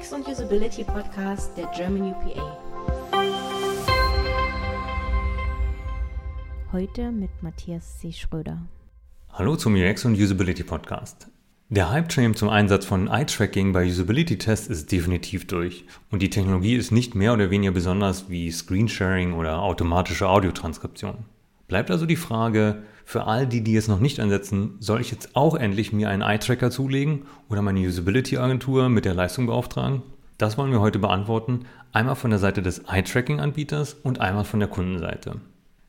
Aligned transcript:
UX 0.00 0.12
und 0.12 0.26
Usability 0.26 0.84
Podcast 0.84 1.56
der 1.56 1.66
German 1.76 2.12
UPA. 2.12 2.58
Heute 6.72 7.10
mit 7.10 7.30
Matthias 7.42 7.98
C. 7.98 8.12
Schröder. 8.12 8.62
Hallo 9.30 9.56
zum 9.56 9.74
UX 9.74 10.04
und 10.04 10.14
Usability 10.18 10.62
Podcast. 10.62 11.28
Der 11.68 11.90
Hype-Train 11.90 12.34
zum 12.34 12.48
Einsatz 12.48 12.86
von 12.86 13.08
Eye-Tracking 13.08 13.72
bei 13.72 13.86
Usability-Tests 13.86 14.68
ist 14.68 14.90
definitiv 14.90 15.46
durch 15.46 15.84
und 16.10 16.22
die 16.22 16.30
Technologie 16.30 16.76
ist 16.76 16.92
nicht 16.92 17.14
mehr 17.14 17.32
oder 17.32 17.50
weniger 17.50 17.72
besonders 17.72 18.28
wie 18.30 18.50
Screensharing 18.50 19.34
oder 19.34 19.60
automatische 19.60 20.28
Audiotranskription. 20.28 21.24
Bleibt 21.70 21.92
also 21.92 22.04
die 22.04 22.16
Frage, 22.16 22.82
für 23.04 23.28
all 23.28 23.46
die, 23.46 23.62
die 23.62 23.76
es 23.76 23.86
noch 23.86 24.00
nicht 24.00 24.18
einsetzen, 24.18 24.74
soll 24.80 25.00
ich 25.00 25.12
jetzt 25.12 25.36
auch 25.36 25.54
endlich 25.54 25.92
mir 25.92 26.08
einen 26.08 26.20
Eye-Tracker 26.20 26.68
zulegen 26.68 27.26
oder 27.48 27.62
meine 27.62 27.78
Usability-Agentur 27.78 28.88
mit 28.88 29.04
der 29.04 29.14
Leistung 29.14 29.46
beauftragen? 29.46 30.02
Das 30.36 30.58
wollen 30.58 30.72
wir 30.72 30.80
heute 30.80 30.98
beantworten, 30.98 31.66
einmal 31.92 32.16
von 32.16 32.30
der 32.30 32.40
Seite 32.40 32.60
des 32.60 32.80
Eye-Tracking-Anbieters 32.88 33.94
und 34.02 34.20
einmal 34.20 34.42
von 34.42 34.58
der 34.58 34.68
Kundenseite. 34.68 35.36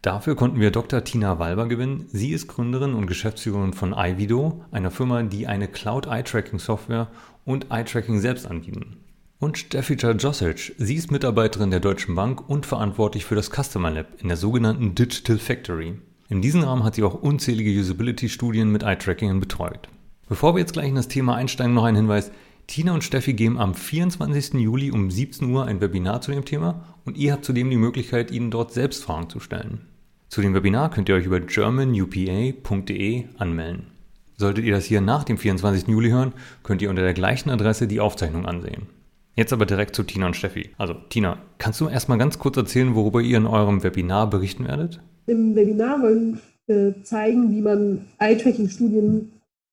Dafür 0.04 0.36
konnten 0.36 0.60
wir 0.60 0.70
Dr. 0.70 1.04
Tina 1.04 1.40
Walber 1.40 1.68
gewinnen. 1.68 2.06
Sie 2.10 2.30
ist 2.30 2.48
Gründerin 2.48 2.94
und 2.94 3.08
Geschäftsführerin 3.08 3.74
von 3.74 3.96
iVido, 3.98 4.64
einer 4.72 4.92
Firma, 4.92 5.24
die 5.24 5.48
eine 5.48 5.68
Cloud-Eye-Tracking-Software 5.68 7.08
und 7.44 7.72
Eye-Tracking 7.72 8.20
selbst 8.20 8.46
anbieten 8.46 8.98
und 9.42 9.58
Steffica 9.58 10.12
Josic. 10.12 10.76
Sie 10.78 10.96
ist 10.96 11.12
Mitarbeiterin 11.12 11.72
der 11.72 11.80
Deutschen 11.80 12.14
Bank 12.14 12.48
und 12.48 12.68
verantwortlich 12.68 13.26
für 13.26 13.36
das 13.36 13.50
Customer 13.50 13.90
Lab 13.90 14.22
in 14.22 14.28
der 14.28 14.38
sogenannten 14.38 14.94
Digital 14.94 15.40
Factory. 15.40 15.96
In 16.30 16.44
diesem 16.44 16.64
Rahmen 16.64 16.84
hat 16.84 16.94
sie 16.96 17.04
auch 17.04 17.16
unzählige 17.16 17.78
Usability-Studien 17.78 18.72
mit 18.72 18.84
Eye-Tracking 18.84 19.40
betreut. 19.40 19.90
Bevor 20.30 20.54
wir 20.54 20.60
jetzt 20.60 20.74
gleich 20.74 20.90
in 20.90 20.96
das 20.96 21.08
Thema 21.08 21.36
einsteigen, 21.36 21.74
noch 21.74 21.86
ein 21.86 21.96
Hinweis. 21.96 22.32
Tina 22.68 22.94
und 22.94 23.04
Steffi 23.04 23.34
geben 23.34 23.58
am 23.58 23.74
24. 23.74 24.54
Juli 24.62 24.92
um 24.92 25.10
17 25.10 25.50
Uhr 25.50 25.66
ein 25.66 25.82
Webinar 25.82 26.22
zu 26.22 26.32
dem 26.32 26.46
Thema 26.46 26.86
und 27.04 27.18
ihr 27.18 27.34
habt 27.34 27.44
zudem 27.44 27.72
die 27.72 27.78
Möglichkeit, 27.78 28.30
ihnen 28.30 28.52
dort 28.52 28.72
selbst 28.72 29.04
Fragen 29.04 29.28
zu 29.28 29.40
stellen. 29.40 29.88
Zu 30.30 30.42
dem 30.42 30.54
Webinar 30.54 30.92
könnt 30.92 31.10
ihr 31.10 31.16
euch 31.16 31.26
über 31.26 31.40
germanupa.de 31.40 33.26
anmelden. 33.40 33.88
Solltet 34.38 34.66
ihr 34.66 34.76
das 34.76 34.86
hier 34.86 35.02
nach 35.02 35.24
dem 35.24 35.40
24. 35.40 35.88
Juli 35.88 36.12
hören, 36.12 36.34
könnt 36.62 36.84
ihr 36.84 36.92
unter 36.92 37.02
der 37.02 37.16
gleichen 37.16 37.50
Adresse 37.50 37.88
die 37.88 38.00
Aufzeichnung 38.00 38.46
ansehen. 38.46 39.01
Jetzt 39.36 39.54
aber 39.54 39.66
direkt 39.66 39.96
zu 39.96 40.04
Tina 40.04 40.28
und 40.28 40.36
Steffi. 40.36 40.72
Also 40.78 40.94
Tina, 40.94 41.38
kannst 41.58 41.80
du 41.80 41.88
erstmal 41.88 42.18
ganz 42.18 42.38
kurz 42.38 42.58
erzählen, 42.58 42.96
worüber 42.96 43.22
ihr 43.22 43.38
in 43.38 43.46
eurem 43.46 43.84
Webinar 43.84 44.30
berichten 44.30 44.68
werdet? 44.68 45.02
Im 45.28 45.56
Webinar 45.56 46.02
wollen 46.02 46.40
wir 46.68 47.04
zeigen, 47.04 47.52
wie 47.52 47.62
man 47.62 48.06
Eye-Tracking-Studien 48.20 49.32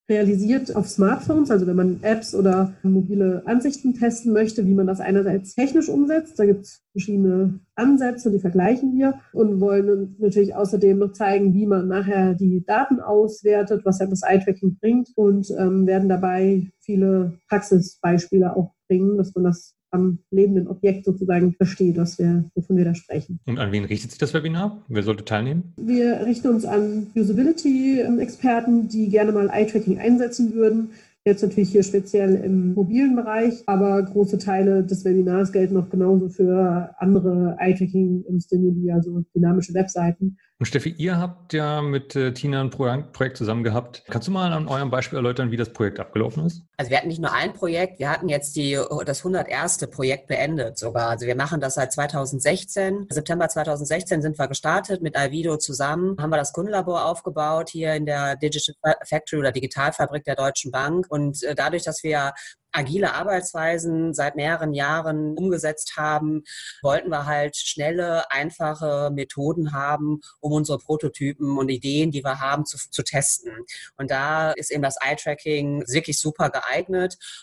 realisiert 0.09 0.75
auf 0.75 0.89
Smartphones, 0.89 1.51
also 1.51 1.67
wenn 1.67 1.77
man 1.77 2.03
Apps 2.03 2.35
oder 2.35 2.73
mobile 2.83 3.43
Ansichten 3.45 3.95
testen 3.95 4.33
möchte, 4.33 4.67
wie 4.67 4.75
man 4.75 4.87
das 4.87 5.01
einerseits 5.01 5.55
technisch 5.55 5.89
umsetzt. 5.89 6.39
Da 6.39 6.47
gibt 6.47 6.65
es 6.65 6.83
verschiedene 6.93 7.61
Ansätze, 7.75 8.31
die 8.31 8.39
vergleichen 8.39 8.97
wir 8.97 9.21
und 9.33 9.61
wollen 9.61 10.17
natürlich 10.19 10.55
außerdem 10.55 10.99
noch 10.99 11.13
zeigen, 11.13 11.53
wie 11.53 11.67
man 11.67 11.89
nachher 11.89 12.35
die 12.35 12.65
Daten 12.65 13.01
auswertet, 13.01 13.83
was 13.85 13.99
ja 13.99 14.07
das 14.07 14.23
Eye-Tracking 14.23 14.79
bringt 14.81 15.11
und 15.15 15.51
ähm, 15.59 15.87
werden 15.87 16.09
dabei 16.09 16.71
viele 16.81 17.35
Praxisbeispiele 17.49 18.57
auch 18.57 18.73
bringen, 18.89 19.19
dass 19.19 19.35
man 19.35 19.45
das 19.45 19.78
am 19.91 20.19
lebenden 20.31 20.69
Objekt 20.69 21.05
sozusagen 21.05 21.55
versteht, 21.55 21.97
was 21.97 22.19
wir, 22.19 22.45
wovon 22.55 22.77
wir 22.77 22.85
da 22.85 22.95
sprechen. 22.95 23.41
Und 23.47 23.59
an 23.59 23.73
wen 23.73 23.85
richtet 23.85 24.11
sich 24.11 24.19
das 24.19 24.35
Webinar? 24.35 24.85
Wer 24.89 25.03
sollte 25.03 25.25
teilnehmen? 25.25 25.73
Wir 25.77 26.25
richten 26.27 26.49
uns 26.49 26.65
an 26.65 27.09
Usability-Experten, 27.15 28.89
die 28.89 29.09
gerne 29.09 29.33
mal 29.33 29.49
Eye-Tracking 29.49 29.99
einsetzen 29.99 30.55
würden. 30.55 30.91
Jetzt 31.25 31.43
natürlich 31.43 31.71
hier 31.71 31.83
speziell 31.83 32.37
im 32.37 32.75
mobilen 32.75 33.15
Bereich, 33.15 33.63
aber 33.67 34.03
große 34.03 34.39
Teile 34.39 34.83
des 34.83 35.05
Webinars 35.05 35.53
gelten 35.53 35.77
auch 35.77 35.91
genauso 35.91 36.29
für 36.29 36.95
andere 36.99 37.57
Eye-Tracking-Stimuli, 37.59 38.93
also 38.93 39.25
dynamische 39.35 39.75
Webseiten. 39.75 40.39
Und 40.59 40.67
Steffi, 40.67 40.95
ihr 40.97 41.19
habt 41.19 41.53
ja 41.53 41.83
mit 41.83 42.17
äh, 42.17 42.33
Tina 42.33 42.63
ein 42.63 42.71
Projekt 42.71 43.37
zusammen 43.37 43.63
gehabt. 43.63 44.05
Kannst 44.09 44.29
du 44.29 44.33
mal 44.33 44.53
an 44.53 44.69
eurem 44.69 44.91
Beispiel 44.91 45.17
erläutern, 45.17 45.51
wie 45.51 45.57
das 45.57 45.73
Projekt 45.73 46.01
abgelaufen 46.01 46.47
ist? 46.47 46.68
Also 46.81 46.93
wir 46.93 46.99
hatten 46.99 47.09
nicht 47.09 47.21
nur 47.21 47.33
ein 47.33 47.55
Projekt, 47.55 47.99
wir 47.99 48.09
hatten 48.09 48.29
jetzt 48.29 48.55
die, 48.55 48.81
das 49.05 49.19
101. 49.19 49.79
Projekt 49.91 50.29
beendet 50.29 50.79
sogar. 50.79 51.09
Also 51.09 51.27
wir 51.27 51.35
machen 51.35 51.61
das 51.61 51.75
seit 51.75 51.93
2016. 51.93 53.09
September 53.11 53.49
2016 53.49 54.23
sind 54.23 54.39
wir 54.39 54.47
gestartet 54.47 55.03
mit 55.03 55.17
Alvido 55.17 55.57
zusammen, 55.57 56.17
haben 56.21 56.31
wir 56.31 56.37
das 56.37 56.53
Kundenlabor 56.53 57.05
aufgebaut 57.05 57.69
hier 57.71 57.95
in 57.95 58.07
der 58.07 58.37
Digital 58.37 58.95
Factory 59.05 59.41
oder 59.41 59.51
Digitalfabrik 59.51 60.23
der 60.23 60.37
Deutschen 60.37 60.71
Bank. 60.71 61.07
Und 61.09 61.43
äh, 61.43 61.57
dadurch, 61.57 61.83
dass 61.83 62.05
wir 62.05 62.33
agile 62.73 63.15
Arbeitsweisen 63.15 64.15
seit 64.15 64.37
mehreren 64.37 64.73
Jahren 64.73 65.37
umgesetzt 65.37 65.95
haben, 65.97 66.45
wollten 66.83 67.09
wir 67.11 67.27
halt 67.27 67.57
schnelle, 67.57 68.31
einfache 68.31 69.11
Methoden 69.13 69.73
haben, 69.73 70.21
um 70.41 70.53
unsere 70.53 70.79
Prototypen 70.79 71.59
und 71.59 71.71
Ideen, 71.71 72.11
die 72.11 72.23
wir 72.23 72.41
haben, 72.41 72.67
zu, 72.67 72.79
zu 72.91 73.03
testen. 73.03 73.53
Und 73.97 74.11
da 74.11 74.53
ist 74.53 74.71
eben 74.71 74.83
das 74.83 74.97
Eye-Tracking 75.01 75.85
wirklich 75.89 76.21
super 76.21 76.51
geeignet. 76.51 76.68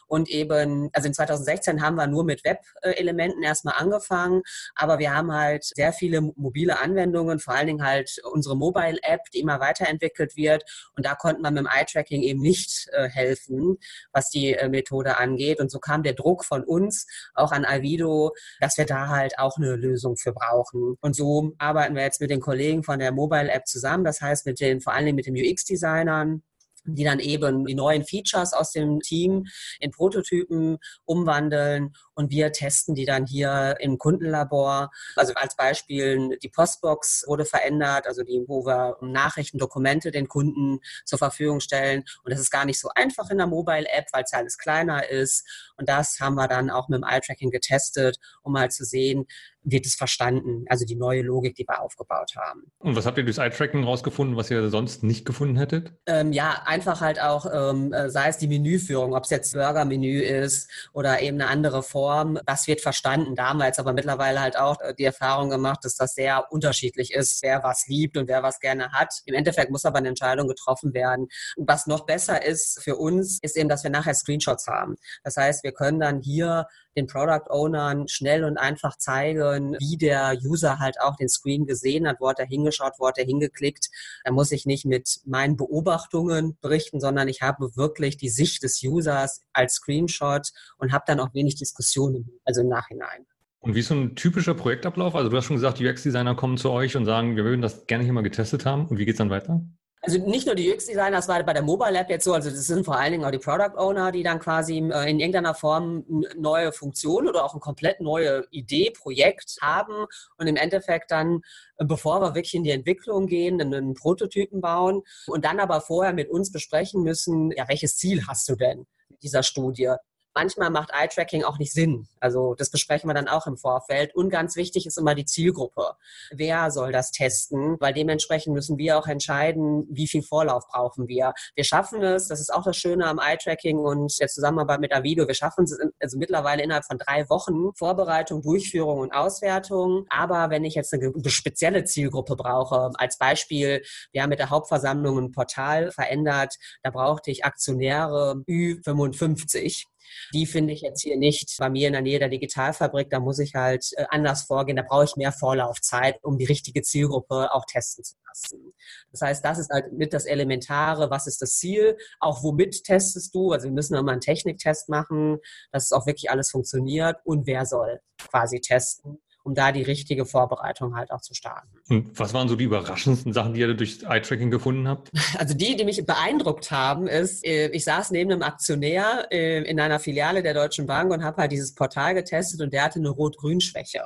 Und 0.07 0.29
eben, 0.29 0.89
also 0.93 1.07
in 1.07 1.13
2016 1.13 1.81
haben 1.81 1.95
wir 1.95 2.07
nur 2.07 2.23
mit 2.23 2.43
Web-Elementen 2.43 3.43
erstmal 3.43 3.75
angefangen, 3.77 4.41
aber 4.75 4.99
wir 4.99 5.13
haben 5.13 5.31
halt 5.33 5.63
sehr 5.63 5.93
viele 5.93 6.21
mobile 6.21 6.79
Anwendungen, 6.79 7.39
vor 7.39 7.53
allen 7.53 7.67
Dingen 7.67 7.83
halt 7.83 8.17
unsere 8.31 8.55
Mobile-App, 8.55 9.21
die 9.33 9.39
immer 9.39 9.59
weiterentwickelt 9.59 10.35
wird. 10.35 10.63
Und 10.95 11.05
da 11.05 11.15
konnten 11.15 11.41
wir 11.41 11.51
mit 11.51 11.59
dem 11.59 11.67
Eye-Tracking 11.67 12.21
eben 12.21 12.41
nicht 12.41 12.87
äh, 12.91 13.07
helfen, 13.09 13.77
was 14.11 14.29
die 14.29 14.53
äh, 14.53 14.69
Methode 14.69 15.17
angeht. 15.17 15.59
Und 15.59 15.71
so 15.71 15.79
kam 15.79 16.03
der 16.03 16.13
Druck 16.13 16.45
von 16.45 16.63
uns 16.63 17.07
auch 17.33 17.51
an 17.51 17.65
Alvido, 17.65 18.33
dass 18.59 18.77
wir 18.77 18.85
da 18.85 19.09
halt 19.09 19.37
auch 19.39 19.57
eine 19.57 19.75
Lösung 19.75 20.17
für 20.17 20.33
brauchen. 20.33 20.97
Und 21.01 21.15
so 21.15 21.53
arbeiten 21.57 21.95
wir 21.95 22.03
jetzt 22.03 22.21
mit 22.21 22.29
den 22.29 22.39
Kollegen 22.41 22.83
von 22.83 22.99
der 22.99 23.11
Mobile 23.11 23.51
App 23.51 23.67
zusammen. 23.67 24.03
Das 24.03 24.21
heißt, 24.21 24.45
mit 24.45 24.59
den, 24.59 24.81
vor 24.81 24.93
allen 24.93 25.05
Dingen 25.05 25.15
mit 25.15 25.25
den 25.25 25.35
UX-Designern, 25.35 26.43
die 26.85 27.03
dann 27.03 27.19
eben 27.19 27.65
die 27.65 27.75
neuen 27.75 28.03
Features 28.03 28.53
aus 28.53 28.71
dem 28.71 28.99
Team 28.99 29.45
in 29.79 29.91
Prototypen 29.91 30.77
umwandeln 31.05 31.95
und 32.13 32.31
wir 32.31 32.51
testen 32.51 32.95
die 32.95 33.05
dann 33.05 33.25
hier 33.25 33.75
im 33.79 33.97
Kundenlabor. 33.97 34.91
Also 35.15 35.33
als 35.35 35.55
Beispiel 35.55 36.37
die 36.41 36.49
Postbox 36.49 37.25
wurde 37.27 37.45
verändert, 37.45 38.07
also 38.07 38.23
die, 38.23 38.43
wo 38.47 38.65
wir 38.65 38.97
Nachrichten, 39.01 39.57
Dokumente 39.57 40.11
den 40.11 40.27
Kunden 40.27 40.79
zur 41.05 41.19
Verfügung 41.19 41.59
stellen. 41.59 42.03
Und 42.23 42.31
das 42.31 42.39
ist 42.39 42.51
gar 42.51 42.65
nicht 42.65 42.79
so 42.79 42.89
einfach 42.95 43.29
in 43.29 43.37
der 43.37 43.47
Mobile 43.47 43.87
App, 43.89 44.05
weil 44.11 44.23
es 44.23 44.33
alles 44.33 44.57
kleiner 44.57 45.09
ist. 45.09 45.45
Und 45.77 45.89
das 45.89 46.19
haben 46.19 46.35
wir 46.35 46.47
dann 46.47 46.69
auch 46.69 46.87
mit 46.87 46.97
dem 46.97 47.03
Eye-Tracking 47.03 47.51
getestet, 47.51 48.17
um 48.43 48.53
mal 48.53 48.71
zu 48.71 48.85
sehen, 48.85 49.25
wird 49.65 49.85
es 49.85 49.95
verstanden, 49.95 50.65
also 50.69 50.85
die 50.85 50.95
neue 50.95 51.23
Logik, 51.23 51.55
die 51.55 51.65
wir 51.67 51.81
aufgebaut 51.81 52.33
haben. 52.37 52.71
Und 52.79 52.95
was 52.95 53.05
habt 53.05 53.17
ihr 53.17 53.23
durchs 53.23 53.39
Eye-Tracking 53.39 53.83
rausgefunden, 53.83 54.37
was 54.37 54.51
ihr 54.51 54.69
sonst 54.69 55.03
nicht 55.03 55.25
gefunden 55.25 55.57
hättet? 55.57 55.93
Ähm, 56.05 56.31
ja, 56.31 56.61
einfach 56.65 57.01
halt 57.01 57.19
auch, 57.19 57.45
ähm, 57.51 57.91
äh, 57.91 58.09
sei 58.09 58.29
es 58.29 58.37
die 58.37 58.47
Menüführung, 58.47 59.15
ob 59.15 59.23
es 59.23 59.31
jetzt 59.31 59.53
Burger-Menü 59.53 60.21
ist 60.21 60.69
oder 60.93 61.21
eben 61.21 61.41
eine 61.41 61.49
andere 61.49 61.81
Form, 61.81 62.39
das 62.45 62.67
wird 62.67 62.81
verstanden. 62.81 63.35
Damals 63.35 63.79
aber 63.79 63.93
mittlerweile 63.93 64.39
halt 64.39 64.57
auch 64.57 64.79
äh, 64.81 64.93
die 64.93 65.03
Erfahrung 65.03 65.49
gemacht, 65.49 65.79
dass 65.83 65.95
das 65.95 66.13
sehr 66.13 66.51
unterschiedlich 66.51 67.13
ist, 67.13 67.41
wer 67.41 67.63
was 67.63 67.87
liebt 67.87 68.17
und 68.17 68.27
wer 68.27 68.43
was 68.43 68.59
gerne 68.59 68.91
hat. 68.91 69.21
Im 69.25 69.33
Endeffekt 69.33 69.71
muss 69.71 69.85
aber 69.85 69.97
eine 69.97 70.09
Entscheidung 70.09 70.47
getroffen 70.47 70.93
werden. 70.93 71.27
Und 71.55 71.67
was 71.67 71.87
noch 71.87 72.05
besser 72.05 72.45
ist 72.45 72.83
für 72.83 72.97
uns, 72.97 73.39
ist 73.41 73.57
eben, 73.57 73.69
dass 73.69 73.83
wir 73.83 73.91
nachher 73.91 74.13
Screenshots 74.13 74.67
haben. 74.67 74.95
Das 75.23 75.37
heißt, 75.37 75.63
wir 75.63 75.71
können 75.71 75.99
dann 75.99 76.21
hier 76.21 76.67
den 76.95 77.07
Product 77.07 77.49
Ownern 77.49 78.07
schnell 78.07 78.43
und 78.43 78.57
einfach 78.57 78.97
zeigen, 78.97 79.75
wie 79.79 79.97
der 79.97 80.37
User 80.43 80.79
halt 80.79 80.99
auch 81.01 81.15
den 81.15 81.29
Screen 81.29 81.65
gesehen 81.65 82.07
hat, 82.07 82.17
wo 82.19 82.29
hat 82.29 82.39
er 82.39 82.45
hingeschaut, 82.45 82.93
wo 82.97 83.07
hat 83.07 83.17
er 83.17 83.25
hingeklickt. 83.25 83.89
Da 84.23 84.31
muss 84.31 84.51
ich 84.51 84.65
nicht 84.65 84.85
mit 84.85 85.19
meinen 85.25 85.57
Beobachtungen 85.57 86.57
berichten, 86.61 86.99
sondern 86.99 87.27
ich 87.27 87.41
habe 87.41 87.75
wirklich 87.75 88.17
die 88.17 88.29
Sicht 88.29 88.63
des 88.63 88.81
Users 88.83 89.41
als 89.53 89.75
Screenshot 89.75 90.51
und 90.77 90.91
habe 90.91 91.03
dann 91.07 91.19
auch 91.19 91.33
wenig 91.33 91.55
Diskussionen, 91.55 92.29
also 92.43 92.61
im 92.61 92.69
Nachhinein. 92.69 93.25
Und 93.59 93.73
wie 93.73 93.79
ist 93.79 93.87
so 93.87 93.95
ein 93.95 94.15
typischer 94.15 94.53
Projektablauf? 94.53 95.15
Also 95.15 95.29
du 95.29 95.37
hast 95.37 95.45
schon 95.45 95.55
gesagt, 95.55 95.81
UX-Designer 95.81 96.35
kommen 96.35 96.57
zu 96.57 96.69
euch 96.69 96.95
und 96.95 97.05
sagen, 97.05 97.35
wir 97.35 97.43
würden 97.43 97.61
das 97.61 97.87
gerne 97.87 98.03
hier 98.03 98.13
mal 98.13 98.21
getestet 98.21 98.63
haben. 98.63 98.85
Und 98.85 98.99
wie 98.99 99.05
geht 99.05 99.15
es 99.15 99.17
dann 99.17 99.31
weiter? 99.31 99.61
Also 100.05 100.19
nicht 100.19 100.45
nur 100.45 100.53
die 100.53 100.71
UX-Designer, 100.71 101.17
das 101.17 101.27
war 101.27 101.41
bei 101.41 101.53
der 101.53 101.63
Mobile 101.63 101.97
App 101.97 102.11
jetzt 102.11 102.25
so, 102.25 102.33
also 102.33 102.51
das 102.51 102.67
sind 102.67 102.85
vor 102.85 102.95
allen 102.95 103.11
Dingen 103.11 103.25
auch 103.25 103.31
die 103.31 103.39
Product 103.39 103.75
Owner, 103.75 104.11
die 104.11 104.21
dann 104.21 104.39
quasi 104.39 104.77
äh, 104.77 105.09
in 105.09 105.19
irgendeiner 105.19 105.55
Form 105.55 106.05
neue 106.37 106.71
Funktionen 106.71 107.27
oder 107.27 107.43
auch 107.43 107.53
eine 107.53 107.59
komplett 107.59 108.01
neue 108.01 108.45
Idee, 108.51 108.91
Projekt 108.91 109.57
haben 109.63 110.05
und 110.37 110.45
im 110.45 110.57
Endeffekt 110.57 111.09
dann, 111.09 111.41
äh, 111.77 111.85
bevor 111.85 112.21
wir 112.21 112.35
wirklich 112.35 112.53
in 112.53 112.63
die 112.63 112.69
Entwicklung 112.69 113.25
gehen, 113.25 113.59
einen 113.59 113.95
Prototypen 113.95 114.61
bauen 114.61 115.01
und 115.25 115.43
dann 115.43 115.59
aber 115.59 115.81
vorher 115.81 116.13
mit 116.13 116.29
uns 116.29 116.51
besprechen 116.51 117.01
müssen, 117.01 117.49
ja, 117.51 117.67
welches 117.67 117.97
Ziel 117.97 118.27
hast 118.27 118.47
du 118.47 118.55
denn 118.55 118.85
mit 119.09 119.23
dieser 119.23 119.41
Studie? 119.41 119.95
Manchmal 120.35 120.69
macht 120.69 120.91
Eye-Tracking 120.93 121.43
auch 121.43 121.57
nicht 121.57 121.73
Sinn. 121.73 122.07
Also 122.19 122.55
das 122.55 122.69
besprechen 122.69 123.09
wir 123.09 123.13
dann 123.13 123.27
auch 123.27 123.47
im 123.47 123.57
Vorfeld. 123.57 124.13
Und 124.15 124.29
ganz 124.29 124.55
wichtig 124.55 124.85
ist 124.85 124.97
immer 124.97 125.15
die 125.15 125.25
Zielgruppe. 125.25 125.93
Wer 126.31 126.69
soll 126.71 126.91
das 126.91 127.11
testen? 127.11 127.77
Weil 127.79 127.93
dementsprechend 127.93 128.53
müssen 128.53 128.77
wir 128.77 128.97
auch 128.97 129.07
entscheiden, 129.07 129.87
wie 129.89 130.07
viel 130.07 130.21
Vorlauf 130.21 130.67
brauchen 130.67 131.07
wir. 131.07 131.33
Wir 131.55 131.63
schaffen 131.63 132.03
es, 132.03 132.27
das 132.27 132.41
ist 132.41 132.53
auch 132.53 132.63
das 132.63 132.75
Schöne 132.75 133.05
am 133.05 133.19
Eye-Tracking 133.19 133.79
und 133.79 134.19
der 134.19 134.27
Zusammenarbeit 134.27 134.81
mit 134.81 134.93
Avido, 134.93 135.27
wir 135.27 135.35
schaffen 135.35 135.63
es 135.63 135.77
also 135.99 136.17
mittlerweile 136.17 136.63
innerhalb 136.63 136.85
von 136.85 136.97
drei 136.97 137.29
Wochen 137.29 137.73
Vorbereitung, 137.75 138.41
Durchführung 138.41 138.99
und 138.99 139.13
Auswertung. 139.13 140.05
Aber 140.09 140.49
wenn 140.49 140.65
ich 140.65 140.75
jetzt 140.75 140.93
eine 140.93 141.13
spezielle 141.27 141.85
Zielgruppe 141.85 142.35
brauche, 142.35 142.91
als 142.95 143.17
Beispiel, 143.17 143.83
wir 144.11 144.21
haben 144.21 144.29
mit 144.29 144.39
der 144.39 144.49
Hauptversammlung 144.49 145.17
ein 145.17 145.31
Portal 145.31 145.91
verändert, 145.91 146.55
da 146.83 146.89
brauchte 146.89 147.31
ich 147.31 147.45
Aktionäre 147.45 148.43
Ü55. 148.49 149.85
Die 150.33 150.45
finde 150.45 150.73
ich 150.73 150.81
jetzt 150.81 151.01
hier 151.01 151.17
nicht 151.17 151.55
bei 151.57 151.69
mir 151.69 151.87
in 151.87 151.93
der 151.93 152.01
Nähe 152.01 152.19
der 152.19 152.29
Digitalfabrik. 152.29 153.09
Da 153.09 153.19
muss 153.19 153.39
ich 153.39 153.55
halt 153.55 153.89
äh, 153.97 154.05
anders 154.09 154.43
vorgehen. 154.43 154.77
Da 154.77 154.83
brauche 154.83 155.05
ich 155.05 155.15
mehr 155.15 155.31
Vorlaufzeit, 155.31 156.23
um 156.23 156.37
die 156.37 156.45
richtige 156.45 156.81
Zielgruppe 156.81 157.53
auch 157.53 157.65
testen 157.65 158.03
zu 158.03 158.15
lassen. 158.27 158.73
Das 159.11 159.21
heißt, 159.21 159.45
das 159.45 159.59
ist 159.59 159.69
halt 159.69 159.93
mit 159.93 160.13
das 160.13 160.25
Elementare. 160.25 161.09
Was 161.09 161.27
ist 161.27 161.41
das 161.41 161.57
Ziel? 161.57 161.97
Auch 162.19 162.43
womit 162.43 162.83
testest 162.83 163.33
du? 163.33 163.51
Also 163.51 163.65
wir 163.65 163.73
müssen 163.73 163.95
immer 163.95 164.11
einen 164.11 164.21
Techniktest 164.21 164.89
machen, 164.89 165.39
dass 165.71 165.85
es 165.85 165.91
auch 165.91 166.05
wirklich 166.05 166.29
alles 166.29 166.51
funktioniert. 166.51 167.17
Und 167.23 167.47
wer 167.47 167.65
soll 167.65 167.99
quasi 168.17 168.59
testen? 168.59 169.21
Um 169.45 169.53
da 169.53 169.71
die 169.71 169.83
richtige 169.83 170.25
Vorbereitung 170.25 170.95
halt 170.97 171.11
auch 171.11 171.21
zu 171.21 171.35
starten. 171.35 171.69
Und 171.87 172.19
was 172.19 172.33
waren 172.33 172.49
so 172.49 172.55
die 172.55 172.63
überraschendsten 172.63 173.31
Sachen, 173.31 173.53
die 173.53 173.59
ihr 173.59 173.75
durch 173.75 174.01
Eye-Tracking 174.03 174.49
gefunden 174.49 174.87
habt? 174.87 175.11
Also 175.37 175.53
die, 175.53 175.75
die 175.75 175.83
mich 175.83 176.03
beeindruckt 176.05 176.71
haben, 176.71 177.07
ist, 177.07 177.45
äh, 177.45 177.67
ich 177.67 177.83
saß 177.83 178.11
neben 178.11 178.31
einem 178.31 178.41
Aktionär 178.41 179.27
äh, 179.31 179.61
in 179.63 179.79
einer 179.79 179.99
Filiale 179.99 180.41
der 180.41 180.53
Deutschen 180.53 180.87
Bank 180.87 181.11
und 181.11 181.23
habe 181.23 181.41
halt 181.41 181.51
dieses 181.51 181.75
Portal 181.75 182.15
getestet 182.15 182.61
und 182.61 182.73
der 182.73 182.83
hatte 182.83 182.99
eine 182.99 183.09
Rot-Grün-Schwäche. 183.09 184.05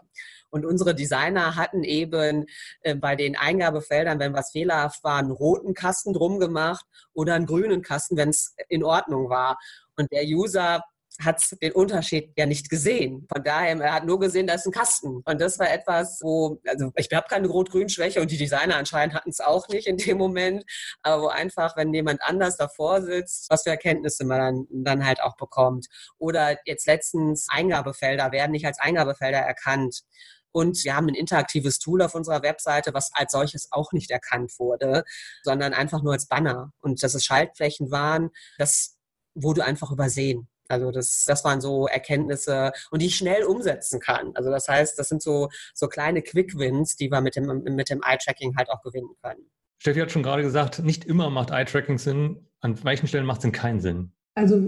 Und 0.50 0.66
unsere 0.66 0.96
Designer 0.96 1.56
hatten 1.56 1.84
eben 1.84 2.46
äh, 2.82 2.96
bei 2.96 3.16
den 3.16 3.38
Eingabefeldern, 3.38 4.20
wenn 4.20 4.34
was 4.34 4.52
fehlerhaft 4.52 5.04
war, 5.04 5.20
einen 5.20 5.32
roten 5.32 5.74
Kasten 5.74 6.14
drum 6.14 6.40
gemacht 6.40 6.86
oder 7.14 7.36
einen 7.36 7.46
grünen 7.46 7.82
Kasten, 7.82 8.18
wenn 8.18 8.30
es 8.30 8.56
in 8.68 8.84
Ordnung 8.84 9.30
war. 9.30 9.58
Und 9.96 10.12
der 10.12 10.24
User 10.26 10.84
hat 11.22 11.44
den 11.62 11.74
Unterschied 11.74 12.32
ja 12.38 12.46
nicht 12.46 12.70
gesehen. 12.70 13.28
Von 13.32 13.44
daher, 13.44 13.78
er 13.80 13.94
hat 13.94 14.06
nur 14.06 14.20
gesehen, 14.20 14.48
da 14.48 14.54
ist 14.54 14.66
ein 14.66 14.72
Kasten. 14.72 15.22
Und 15.26 15.42
das 15.42 15.60
war 15.60 15.70
etwas, 15.70 16.20
wo, 16.22 16.60
also 16.66 16.92
ich 16.96 17.10
habe 17.14 17.28
keine 17.28 17.48
Rot-Grün-Schwäche 17.48 18.22
und 18.22 18.32
die 18.32 18.38
Designer 18.38 18.78
anscheinend 18.78 19.16
hatten 19.16 19.30
es 19.30 19.42
auch 19.42 19.68
nicht 19.68 19.88
in 19.88 19.98
dem 19.98 20.18
Moment, 20.18 20.64
aber 21.02 21.24
wo 21.24 21.28
einfach, 21.28 21.76
wenn 21.76 21.94
jemand 21.94 22.22
anders 22.22 22.58
davor 22.58 23.02
sitzt, 23.02 23.50
was 23.50 23.64
für 23.64 23.70
Erkenntnisse 23.70 24.26
man 24.26 24.40
dann, 24.40 24.68
dann 24.70 25.06
halt 25.06 25.22
auch 25.22 25.36
bekommt. 25.36 25.88
Oder 26.18 26.58
jetzt 26.66 26.88
letztens 26.88 27.48
Eingabefelder 27.50 28.32
werden 28.32 28.52
nicht 28.52 28.66
als 28.66 28.80
Eingabefelder 28.80 29.40
erkannt. 29.40 30.04
Und 30.52 30.84
wir 30.84 30.96
haben 30.96 31.08
ein 31.08 31.16
interaktives 31.16 31.80
Tool 31.80 32.02
auf 32.02 32.16
unserer 32.16 32.42
Webseite, 32.42 32.94
was 32.94 33.12
als 33.14 33.34
solches 33.34 33.68
auch 33.72 33.92
nicht 33.92 34.10
erkannt 34.10 34.58
wurde, 34.58 35.04
sondern 35.44 35.74
einfach 35.74 36.02
nur 36.02 36.14
als 36.14 36.28
Banner. 36.28 36.72
Und 36.80 37.04
dass 37.04 37.14
es 37.14 37.24
Schaltflächen 37.24 37.92
waren, 37.92 38.30
das 38.58 38.98
wurde 39.36 39.64
einfach 39.64 39.92
übersehen. 39.92 40.48
Also 40.70 40.92
das, 40.92 41.26
das 41.26 41.44
waren 41.44 41.62
so 41.62 41.88
Erkenntnisse 41.88 42.72
und 42.92 43.02
die 43.02 43.08
ich 43.08 43.18
schnell 43.18 43.44
umsetzen 43.44 44.00
kann. 44.00 44.32
Also 44.36 44.50
das 44.52 44.70
heißt, 44.70 44.98
das 44.98 45.10
sind 45.10 45.22
so, 45.22 45.50
so 45.74 45.88
kleine 45.88 46.22
Quick-Wins, 46.22 46.96
die 46.96 47.12
wir 47.12 47.22
mit 47.22 47.36
dem, 47.36 47.64
mit 47.64 47.90
dem 47.90 48.02
Eye-Tracking 48.06 48.56
halt 48.56 48.70
auch 48.70 48.82
gewinnen 48.82 49.10
können. 49.22 49.50
Steffi 49.80 50.00
hat 50.00 50.12
schon 50.12 50.24
gerade 50.24 50.44
gesagt, 50.44 50.84
nicht 50.84 51.06
immer 51.06 51.30
macht 51.30 51.52
Eye-Tracking 51.52 51.98
Sinn. 51.98 52.46
An 52.62 52.82
welchen 52.84 53.08
Stellen 53.08 53.26
macht 53.26 53.40
es 53.40 53.44
denn 53.44 53.52
keinen 53.52 53.80
Sinn? 53.80 54.12
Also 54.36 54.62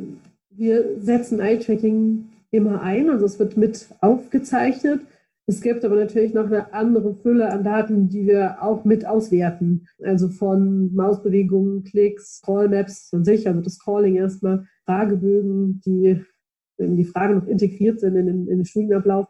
wir 0.50 1.00
setzen 1.00 1.40
Eye-Tracking 1.40 2.30
immer 2.52 2.82
ein, 2.82 3.10
also 3.10 3.26
es 3.26 3.40
wird 3.40 3.58
mit 3.58 3.88
aufgezeichnet. 4.02 5.02
Es 5.48 5.62
gibt 5.62 5.84
aber 5.84 5.96
natürlich 5.96 6.34
noch 6.34 6.46
eine 6.46 6.74
andere 6.74 7.16
Fülle 7.16 7.52
an 7.52 7.64
Daten, 7.64 8.10
die 8.10 8.26
wir 8.26 8.62
auch 8.62 8.86
mit 8.86 9.06
auswerten. 9.06 9.88
Also 10.02 10.30
von 10.30 10.94
Mausbewegungen, 10.94 11.84
Klicks, 11.84 12.42
Callmaps 12.46 13.14
an 13.14 13.26
sich, 13.26 13.48
also 13.48 13.60
das 13.62 13.80
Calling 13.80 14.16
erstmal, 14.16 14.66
Fragebögen, 14.92 15.82
die 15.86 16.22
in 16.78 16.98
die 16.98 17.06
Frage 17.06 17.36
noch 17.36 17.48
integriert 17.48 18.02
sind 18.02 18.16
in 18.16 18.26
den, 18.26 18.48
in 18.48 18.58
den 18.58 18.66
Studienablauf. 18.66 19.28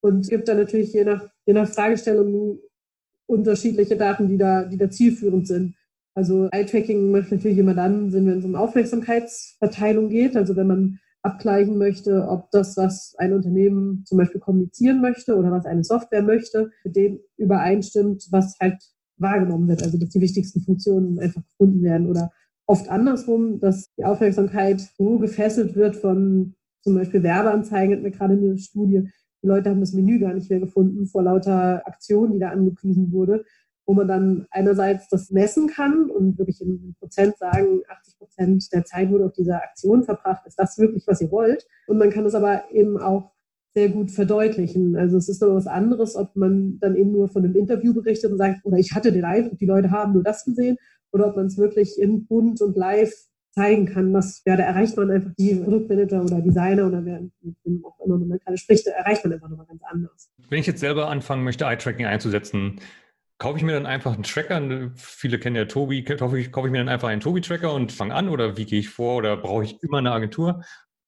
Und 0.00 0.20
es 0.20 0.28
gibt 0.28 0.48
dann 0.48 0.56
natürlich 0.56 0.92
je 0.92 1.04
nach, 1.04 1.28
je 1.46 1.52
nach 1.52 1.68
Fragestellung 1.68 2.58
unterschiedliche 3.26 3.96
Daten, 3.96 4.28
die 4.28 4.36
da, 4.36 4.64
die 4.64 4.76
da 4.76 4.90
zielführend 4.90 5.46
sind. 5.46 5.76
Also 6.14 6.48
Eye-Tracking 6.50 7.10
macht 7.12 7.30
natürlich 7.30 7.58
immer 7.58 7.74
dann 7.74 8.10
Sinn, 8.10 8.26
wenn 8.26 8.38
es 8.38 8.44
um 8.44 8.56
Aufmerksamkeitsverteilung 8.56 10.08
geht. 10.08 10.36
Also 10.36 10.56
wenn 10.56 10.66
man 10.66 10.98
abgleichen 11.22 11.78
möchte, 11.78 12.26
ob 12.28 12.50
das, 12.50 12.76
was 12.76 13.14
ein 13.18 13.32
Unternehmen 13.32 14.04
zum 14.06 14.18
Beispiel 14.18 14.40
kommunizieren 14.40 15.00
möchte 15.00 15.36
oder 15.36 15.52
was 15.52 15.66
eine 15.66 15.84
Software 15.84 16.22
möchte, 16.22 16.70
mit 16.84 16.96
dem 16.96 17.20
übereinstimmt, 17.36 18.26
was 18.30 18.56
halt 18.60 18.82
wahrgenommen 19.18 19.68
wird. 19.68 19.82
Also 19.82 19.98
dass 19.98 20.10
die 20.10 20.20
wichtigsten 20.20 20.62
Funktionen 20.62 21.18
einfach 21.20 21.42
gefunden 21.44 21.82
werden 21.82 22.08
oder 22.08 22.32
oft 22.66 22.88
andersrum, 22.88 23.60
dass 23.60 23.92
die 23.96 24.04
Aufmerksamkeit 24.04 24.80
so 24.80 25.18
gefesselt 25.18 25.76
wird 25.76 25.96
von 25.96 26.54
zum 26.82 26.94
Beispiel 26.94 27.22
Werbeanzeigen, 27.22 27.96
hat 27.96 28.02
mir 28.02 28.10
gerade 28.10 28.34
eine 28.34 28.58
Studie, 28.58 29.08
die 29.42 29.48
Leute 29.48 29.70
haben 29.70 29.80
das 29.80 29.92
Menü 29.92 30.18
gar 30.18 30.34
nicht 30.34 30.50
mehr 30.50 30.60
gefunden 30.60 31.06
vor 31.06 31.22
lauter 31.22 31.86
Aktionen, 31.86 32.32
die 32.32 32.38
da 32.38 32.50
angepriesen 32.50 33.12
wurde, 33.12 33.44
wo 33.86 33.94
man 33.94 34.08
dann 34.08 34.46
einerseits 34.50 35.08
das 35.08 35.30
messen 35.30 35.68
kann 35.68 36.10
und 36.10 36.38
wirklich 36.38 36.60
in 36.60 36.94
Prozent 36.98 37.38
sagen, 37.38 37.82
80 37.88 38.18
Prozent 38.18 38.72
der 38.72 38.84
Zeit 38.84 39.10
wurde 39.10 39.26
auf 39.26 39.32
dieser 39.32 39.62
Aktion 39.62 40.02
verbracht, 40.02 40.46
ist 40.46 40.58
das 40.58 40.78
wirklich, 40.78 41.06
was 41.06 41.20
ihr 41.20 41.30
wollt? 41.30 41.66
Und 41.86 41.98
man 41.98 42.10
kann 42.10 42.26
es 42.26 42.34
aber 42.34 42.64
eben 42.72 42.98
auch 42.98 43.32
sehr 43.74 43.88
gut 43.90 44.10
verdeutlichen. 44.10 44.96
Also 44.96 45.18
es 45.18 45.28
ist 45.28 45.42
noch 45.42 45.54
was 45.54 45.66
anderes, 45.66 46.16
ob 46.16 46.34
man 46.34 46.78
dann 46.80 46.96
eben 46.96 47.12
nur 47.12 47.28
von 47.28 47.44
einem 47.44 47.54
Interview 47.54 47.92
berichtet 47.92 48.32
und 48.32 48.38
sagt, 48.38 48.64
oder 48.64 48.78
ich 48.78 48.94
hatte 48.94 49.12
den 49.12 49.24
Eindruck, 49.24 49.58
die 49.58 49.66
Leute 49.66 49.90
haben 49.90 50.14
nur 50.14 50.22
das 50.22 50.44
gesehen, 50.44 50.78
oder 51.16 51.28
ob 51.28 51.36
man 51.36 51.46
es 51.46 51.56
wirklich 51.56 51.98
in 51.98 52.26
bunt 52.26 52.60
und 52.60 52.76
live 52.76 53.12
zeigen 53.52 53.86
kann, 53.86 54.12
was, 54.12 54.42
ja, 54.44 54.54
da 54.54 54.64
erreicht 54.64 54.96
man 54.98 55.10
einfach 55.10 55.30
die 55.38 55.54
Produktmanager 55.54 56.22
oder 56.22 56.40
Designer 56.42 56.86
oder 56.86 57.04
wer 57.04 57.22
mit 57.22 57.56
wem 57.64 57.84
auch 57.86 57.98
immer 58.04 58.18
man 58.18 58.38
gerade 58.38 58.58
spricht, 58.58 58.86
da 58.86 58.90
erreicht 58.90 59.24
man 59.24 59.32
einfach 59.32 59.48
nochmal 59.48 59.66
ganz 59.66 59.82
anders. 59.90 60.30
Wenn 60.50 60.60
ich 60.60 60.66
jetzt 60.66 60.80
selber 60.80 61.08
anfangen 61.08 61.42
möchte, 61.42 61.64
Eye-Tracking 61.64 62.04
einzusetzen, 62.04 62.80
kaufe 63.38 63.56
ich 63.56 63.64
mir 63.64 63.72
dann 63.72 63.86
einfach 63.86 64.12
einen 64.12 64.24
Tracker? 64.24 64.90
Viele 64.94 65.38
kennen 65.38 65.56
ja 65.56 65.64
Tobi, 65.64 66.04
kaufe 66.04 66.38
ich, 66.38 66.52
kaufe 66.52 66.68
ich 66.68 66.72
mir 66.72 66.78
dann 66.78 66.90
einfach 66.90 67.08
einen 67.08 67.22
Tobi-Tracker 67.22 67.72
und 67.72 67.92
fange 67.92 68.14
an 68.14 68.28
oder 68.28 68.58
wie 68.58 68.66
gehe 68.66 68.80
ich 68.80 68.90
vor 68.90 69.16
oder 69.16 69.38
brauche 69.38 69.64
ich 69.64 69.82
immer 69.82 69.98
eine 69.98 70.12
Agentur? 70.12 70.62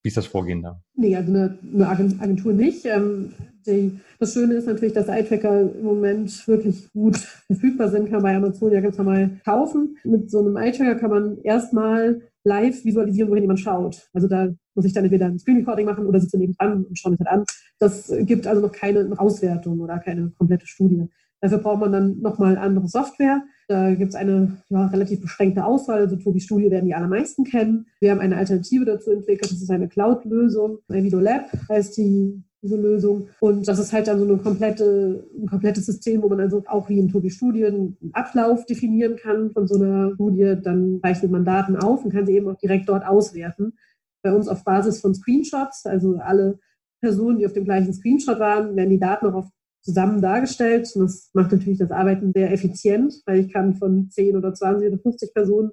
Wie 0.09 0.11
ist 0.11 0.17
das 0.17 0.25
Vorgehen 0.25 0.63
da? 0.63 0.81
Nee, 0.95 1.15
also 1.15 1.31
eine, 1.31 1.59
eine 1.71 1.87
Agentur 1.87 2.51
nicht. 2.51 2.83
Ähm, 2.85 3.31
die, 3.67 3.99
das 4.17 4.33
Schöne 4.33 4.55
ist 4.55 4.65
natürlich, 4.65 4.95
dass 4.95 5.07
Eye-Tracker 5.07 5.71
im 5.71 5.83
Moment 5.83 6.47
wirklich 6.47 6.91
gut 6.93 7.17
verfügbar 7.47 7.89
sind, 7.89 8.05
kann 8.05 8.13
man 8.13 8.23
bei 8.23 8.35
Amazon 8.35 8.71
ja 8.71 8.81
ganz 8.81 8.97
normal 8.97 9.39
kaufen. 9.45 9.97
Mit 10.03 10.31
so 10.31 10.39
einem 10.39 10.57
Eye-Tracker 10.57 10.95
kann 10.95 11.11
man 11.11 11.37
erstmal 11.43 12.23
live 12.43 12.83
visualisieren, 12.83 13.29
wohin 13.29 13.43
jemand 13.43 13.59
schaut. 13.59 14.09
Also 14.11 14.27
da 14.27 14.49
muss 14.73 14.85
ich 14.85 14.93
dann 14.93 15.03
entweder 15.03 15.27
ein 15.27 15.37
Screen 15.37 15.57
Recording 15.57 15.85
machen 15.85 16.07
oder 16.07 16.19
sitze 16.19 16.39
nebendran 16.39 16.85
und 16.85 16.97
schaue 16.97 17.11
mich 17.11 17.19
halt 17.19 17.29
an. 17.29 17.45
Das 17.77 18.11
gibt 18.21 18.47
also 18.47 18.61
noch 18.63 18.71
keine 18.71 19.13
Auswertung 19.15 19.79
oder 19.79 19.99
keine 19.99 20.31
komplette 20.39 20.65
Studie. 20.65 21.07
Dafür 21.41 21.59
braucht 21.59 21.79
man 21.79 21.91
dann 21.91 22.19
nochmal 22.19 22.57
andere 22.57 22.87
Software. 22.87 23.43
Da 23.67 23.93
gibt 23.93 24.09
es 24.09 24.15
eine 24.15 24.57
ja, 24.69 24.87
relativ 24.87 25.21
beschränkte 25.21 25.63
Auswahl. 25.63 25.99
Also 25.99 26.15
Tobi 26.15 26.39
Studio 26.39 26.71
werden 26.71 26.85
die 26.85 26.95
allermeisten 26.95 27.43
kennen. 27.43 27.85
Wir 27.99 28.11
haben 28.11 28.19
eine 28.19 28.37
Alternative 28.37 28.83
dazu 28.85 29.11
entwickelt. 29.11 29.51
Das 29.51 29.61
ist 29.61 29.71
eine 29.71 29.87
Cloud-Lösung. 29.87 30.79
Video 30.87 31.19
Lab 31.19 31.49
heißt 31.69 31.97
die 31.97 32.43
diese 32.61 32.75
Lösung. 32.75 33.27
Und 33.39 33.67
das 33.67 33.79
ist 33.79 33.93
halt 33.93 34.07
dann 34.07 34.19
so 34.19 34.25
eine 34.25 34.37
komplette, 34.37 35.23
ein 35.37 35.47
komplettes 35.47 35.85
System, 35.85 36.21
wo 36.21 36.29
man 36.29 36.39
also 36.39 36.63
auch 36.67 36.89
wie 36.89 36.99
in 36.99 37.09
Tobi 37.09 37.29
Studien 37.29 37.97
einen 38.01 38.13
Ablauf 38.13 38.65
definieren 38.65 39.15
kann 39.15 39.51
von 39.51 39.67
so 39.67 39.75
einer 39.75 40.13
Studie. 40.15 40.55
Dann 40.61 40.99
zeichnet 41.01 41.31
man 41.31 41.45
Daten 41.45 41.77
auf 41.77 42.03
und 42.03 42.11
kann 42.11 42.25
sie 42.25 42.35
eben 42.35 42.49
auch 42.49 42.57
direkt 42.57 42.89
dort 42.89 43.05
auswerten. 43.05 43.73
Bei 44.21 44.33
uns 44.33 44.47
auf 44.47 44.63
Basis 44.63 44.99
von 44.99 45.15
Screenshots, 45.15 45.85
also 45.85 46.17
alle 46.17 46.59
Personen, 47.01 47.39
die 47.39 47.45
auf 47.45 47.53
dem 47.53 47.63
gleichen 47.63 47.93
Screenshot 47.93 48.39
waren, 48.39 48.75
werden 48.75 48.89
die 48.89 48.99
Daten 48.99 49.27
auch 49.27 49.35
auf 49.35 49.49
zusammen 49.81 50.21
dargestellt. 50.21 50.89
Und 50.95 51.03
das 51.03 51.29
macht 51.33 51.51
natürlich 51.51 51.79
das 51.79 51.91
Arbeiten 51.91 52.31
sehr 52.33 52.51
effizient, 52.51 53.13
weil 53.25 53.39
ich 53.39 53.53
kann 53.53 53.75
von 53.75 54.09
10 54.09 54.35
oder 54.35 54.53
20 54.53 54.87
oder 54.89 54.99
50 54.99 55.33
Personen 55.33 55.71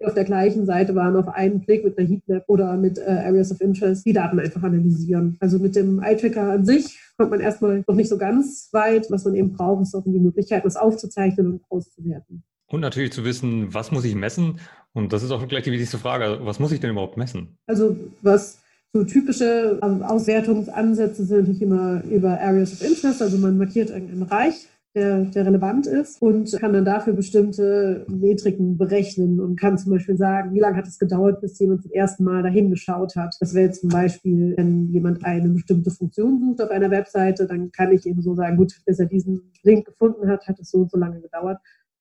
die 0.00 0.06
auf 0.06 0.14
der 0.14 0.24
gleichen 0.24 0.64
Seite 0.66 0.94
waren, 0.94 1.16
auf 1.16 1.28
einen 1.28 1.60
Blick 1.60 1.84
mit 1.84 1.98
einer 1.98 2.08
Heatmap 2.08 2.44
oder 2.46 2.76
mit 2.76 2.98
äh, 2.98 3.22
Areas 3.26 3.50
of 3.50 3.60
Interest 3.60 4.06
die 4.06 4.12
Daten 4.12 4.38
einfach 4.38 4.62
analysieren. 4.62 5.36
Also 5.40 5.58
mit 5.58 5.74
dem 5.74 6.00
Eye-Tracker 6.00 6.52
an 6.52 6.64
sich 6.64 6.98
kommt 7.16 7.30
man 7.30 7.40
erstmal 7.40 7.84
noch 7.86 7.94
nicht 7.94 8.08
so 8.08 8.16
ganz 8.16 8.68
weit. 8.72 9.10
Was 9.10 9.24
man 9.24 9.34
eben 9.34 9.52
braucht, 9.52 9.82
ist 9.82 9.94
auch 9.94 10.04
die 10.04 10.20
Möglichkeit, 10.20 10.64
das 10.64 10.76
aufzuzeichnen 10.76 11.46
und 11.46 11.62
auszuwerten. 11.68 12.44
Und 12.70 12.80
natürlich 12.80 13.12
zu 13.12 13.24
wissen, 13.24 13.74
was 13.74 13.90
muss 13.90 14.04
ich 14.04 14.14
messen? 14.14 14.60
Und 14.92 15.12
das 15.12 15.22
ist 15.22 15.30
auch 15.30 15.46
gleich 15.48 15.64
die 15.64 15.72
wichtigste 15.72 15.98
Frage. 15.98 16.38
Was 16.42 16.60
muss 16.60 16.70
ich 16.70 16.80
denn 16.80 16.90
überhaupt 16.90 17.16
messen? 17.16 17.58
Also 17.66 17.96
was 18.22 18.60
so 18.92 19.04
typische 19.04 19.78
Auswertungsansätze 19.80 21.24
sind 21.24 21.40
natürlich 21.40 21.62
immer 21.62 22.02
über 22.04 22.40
Areas 22.40 22.72
of 22.72 22.82
Interest. 22.82 23.20
Also 23.22 23.38
man 23.38 23.58
markiert 23.58 23.90
irgendeinen 23.90 24.20
Bereich 24.20 24.68
der, 24.94 25.24
der 25.26 25.46
relevant 25.46 25.86
ist 25.86 26.20
und 26.22 26.50
kann 26.58 26.72
dann 26.72 26.84
dafür 26.84 27.12
bestimmte 27.12 28.06
Metriken 28.08 28.78
berechnen 28.78 29.38
und 29.40 29.56
kann 29.60 29.78
zum 29.78 29.92
Beispiel 29.92 30.16
sagen, 30.16 30.54
wie 30.54 30.60
lange 30.60 30.76
hat 30.76 30.88
es 30.88 30.98
gedauert, 30.98 31.40
bis 31.40 31.58
jemand 31.58 31.82
zum 31.82 31.92
ersten 31.92 32.24
Mal 32.24 32.42
dahin 32.42 32.70
geschaut 32.70 33.14
hat. 33.14 33.36
Das 33.40 33.54
wäre 33.54 33.66
jetzt 33.66 33.82
zum 33.82 33.90
Beispiel, 33.90 34.54
wenn 34.56 34.88
jemand 34.90 35.24
eine 35.24 35.50
bestimmte 35.50 35.90
Funktion 35.90 36.40
sucht 36.40 36.62
auf 36.62 36.70
einer 36.70 36.90
Webseite, 36.90 37.46
dann 37.46 37.70
kann 37.70 37.92
ich 37.92 38.06
eben 38.06 38.22
so 38.22 38.34
sagen, 38.34 38.56
gut, 38.56 38.74
bis 38.86 38.98
er 38.98 39.06
diesen 39.06 39.52
Link 39.62 39.86
gefunden 39.86 40.28
hat, 40.28 40.48
hat 40.48 40.58
es 40.58 40.70
so 40.70 40.78
und 40.78 40.90
so 40.90 40.98
lange 40.98 41.20
gedauert 41.20 41.58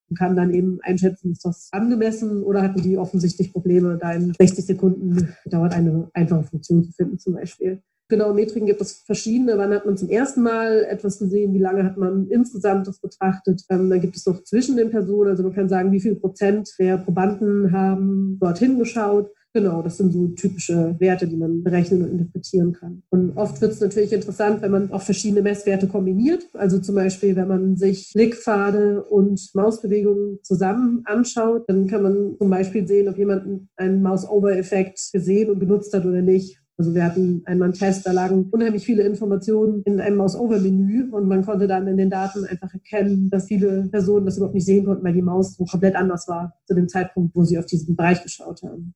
und 0.10 0.18
kann 0.18 0.36
dann 0.36 0.54
eben 0.54 0.80
einschätzen, 0.82 1.32
ist 1.32 1.46
das 1.46 1.70
angemessen 1.72 2.44
oder 2.44 2.62
hatten 2.62 2.82
die 2.82 2.98
offensichtlich 2.98 3.52
Probleme, 3.52 3.98
da 4.00 4.14
in 4.14 4.34
60 4.34 4.66
Sekunden 4.66 5.36
dauert 5.46 5.74
eine 5.74 6.10
einfache 6.14 6.44
Funktion 6.44 6.84
zu 6.84 6.92
finden 6.92 7.20
zum 7.20 7.34
Beispiel. 7.34 7.82
Genau, 8.10 8.34
Metriken 8.34 8.68
gibt 8.68 8.80
es 8.80 9.04
verschiedene. 9.06 9.58
Wann 9.58 9.74
hat 9.74 9.86
man 9.86 9.98
zum 9.98 10.10
ersten 10.10 10.42
Mal 10.42 10.86
etwas 10.90 11.20
gesehen? 11.20 11.54
Wie 11.54 11.60
lange 11.60 11.84
hat 11.84 11.98
man 11.98 12.28
insgesamt 12.30 12.88
das 12.88 13.00
betrachtet? 13.00 13.64
Ähm, 13.70 13.90
dann 13.90 14.00
gibt 14.00 14.16
es 14.16 14.26
noch 14.26 14.44
zwischen 14.44 14.78
den 14.78 14.92
Personen. 14.92 15.30
Also 15.30 15.44
man 15.44 15.54
kann 15.54 15.68
sagen, 15.68 15.92
wie 15.92 16.00
viel 16.00 16.16
Prozent 16.16 16.74
der 16.80 16.98
Probanden 16.98 17.74
haben 17.74 18.38
dorthin 18.40 18.80
geschaut. 18.80 19.30
Genau, 19.54 19.82
das 19.82 19.98
sind 19.98 20.13
so 20.13 20.27
typische 20.27 20.96
Werte, 21.00 21.27
die 21.27 21.38
man 21.38 21.63
berechnen 21.63 22.04
und 22.04 22.12
interpretieren 22.12 22.74
kann. 22.74 23.01
Und 23.10 23.36
oft 23.38 23.60
wird 23.60 23.72
es 23.72 23.80
natürlich 23.80 24.13
interessant, 24.13 24.62
wenn 24.62 24.72
man 24.72 24.92
auch 24.92 25.01
verschiedene 25.01 25.42
Messwerte 25.42 25.88
kombiniert. 25.88 26.44
Also 26.54 26.80
zum 26.80 26.96
Beispiel, 26.96 27.36
wenn 27.36 27.48
man 27.48 27.75
sich 27.75 28.12
Blickpfade 28.13 29.04
und 29.04 29.50
Mausbewegungen 29.56 30.39
zusammen 30.44 31.01
anschaut, 31.06 31.63
dann 31.68 31.88
kann 31.88 32.04
man 32.04 32.36
zum 32.38 32.50
Beispiel 32.50 32.88
sehen, 32.88 33.10
ob 33.10 33.18
jemand 33.18 33.68
einen 33.77 34.04
Mouse-Over-Effekt 34.04 35.10
gesehen 35.12 35.50
und 35.50 35.60
benutzt 35.60 35.94
hat 35.94 36.06
oder 36.06 36.22
nicht. 36.22 36.62
Also 36.77 36.94
wir 36.94 37.04
hatten 37.04 37.42
einmal 37.46 37.70
einen 37.70 37.74
Test, 37.74 38.06
da 38.06 38.12
lagen 38.12 38.50
unheimlich 38.51 38.86
viele 38.86 39.01
Informationen 39.01 39.82
in 39.86 40.00
einem 40.00 40.18
Mouse-Over-Menü 40.18 41.10
und 41.10 41.27
man 41.27 41.44
konnte 41.44 41.66
dann 41.68 41.88
in 41.88 41.98
den 41.98 42.12
Daten 42.12 42.46
einfach 42.46 42.72
erkennen, 42.72 43.32
dass 43.32 43.48
viele 43.48 43.88
Personen 43.89 44.27
das 44.27 44.38
überhaupt 44.38 44.54
nicht 44.54 44.68
sehen 44.68 44.86
konnten, 44.86 45.04
weil 45.04 45.13
die 45.13 45.24
Maus 45.24 45.56
so 45.56 45.66
komplett 45.66 45.96
anders 45.96 46.27
war 46.27 46.54
zu 46.68 46.75
dem 46.75 46.88
Zeitpunkt, 46.88 47.36
wo 47.36 47.44
sie 47.44 47.58
auf 47.58 47.66
diesen 47.66 47.96
Bereich 47.96 48.22
geschaut 48.22 48.62
haben. 48.62 48.94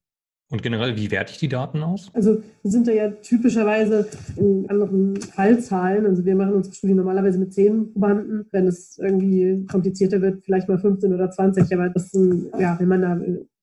Und 0.51 0.61
generell, 0.61 0.97
wie 0.97 1.09
werte 1.11 1.31
ich 1.31 1.39
die 1.39 1.47
Daten 1.47 1.81
aus? 1.81 2.09
Also 2.13 2.43
wir 2.61 2.71
sind 2.71 2.85
da 2.85 2.91
ja 2.91 3.09
typischerweise 3.09 4.05
in 4.35 4.69
anderen 4.69 5.15
Fallzahlen. 5.19 6.05
Also 6.05 6.25
wir 6.25 6.35
machen 6.35 6.53
unsere 6.53 6.75
Studie 6.75 6.93
normalerweise 6.93 7.39
mit 7.39 7.53
zehn 7.53 7.93
Probanden. 7.93 8.45
Wenn 8.51 8.67
es 8.67 8.99
irgendwie 8.99 9.65
komplizierter 9.71 10.21
wird, 10.21 10.43
vielleicht 10.43 10.67
mal 10.67 10.77
15 10.77 11.13
oder 11.13 11.31
20. 11.31 11.73
Aber 11.73 11.89
das 11.89 12.09
sind, 12.09 12.51
ja, 12.59 12.77
wenn 12.79 12.89
man 12.89 13.01
da 13.01 13.19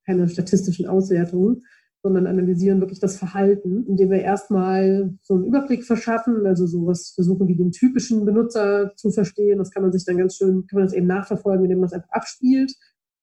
keine 0.06 0.28
statistischen 0.28 0.86
Auswertungen 0.86 1.62
sondern 2.02 2.26
analysieren 2.26 2.80
wirklich 2.80 3.00
das 3.00 3.16
Verhalten, 3.16 3.84
indem 3.86 4.10
wir 4.10 4.20
erstmal 4.20 5.14
so 5.22 5.34
einen 5.34 5.44
Überblick 5.44 5.84
verschaffen, 5.84 6.46
also 6.46 6.66
sowas 6.66 7.12
versuchen 7.14 7.48
wie 7.48 7.56
den 7.56 7.72
typischen 7.72 8.24
Benutzer 8.24 8.92
zu 8.94 9.10
verstehen. 9.10 9.58
Das 9.58 9.70
kann 9.70 9.82
man 9.82 9.92
sich 9.92 10.04
dann 10.04 10.16
ganz 10.16 10.36
schön, 10.36 10.66
kann 10.68 10.78
man 10.78 10.84
das 10.84 10.94
eben 10.94 11.06
nachverfolgen, 11.06 11.64
indem 11.64 11.80
man 11.80 11.86
es 11.86 11.92
einfach 11.92 12.10
abspielt. 12.10 12.72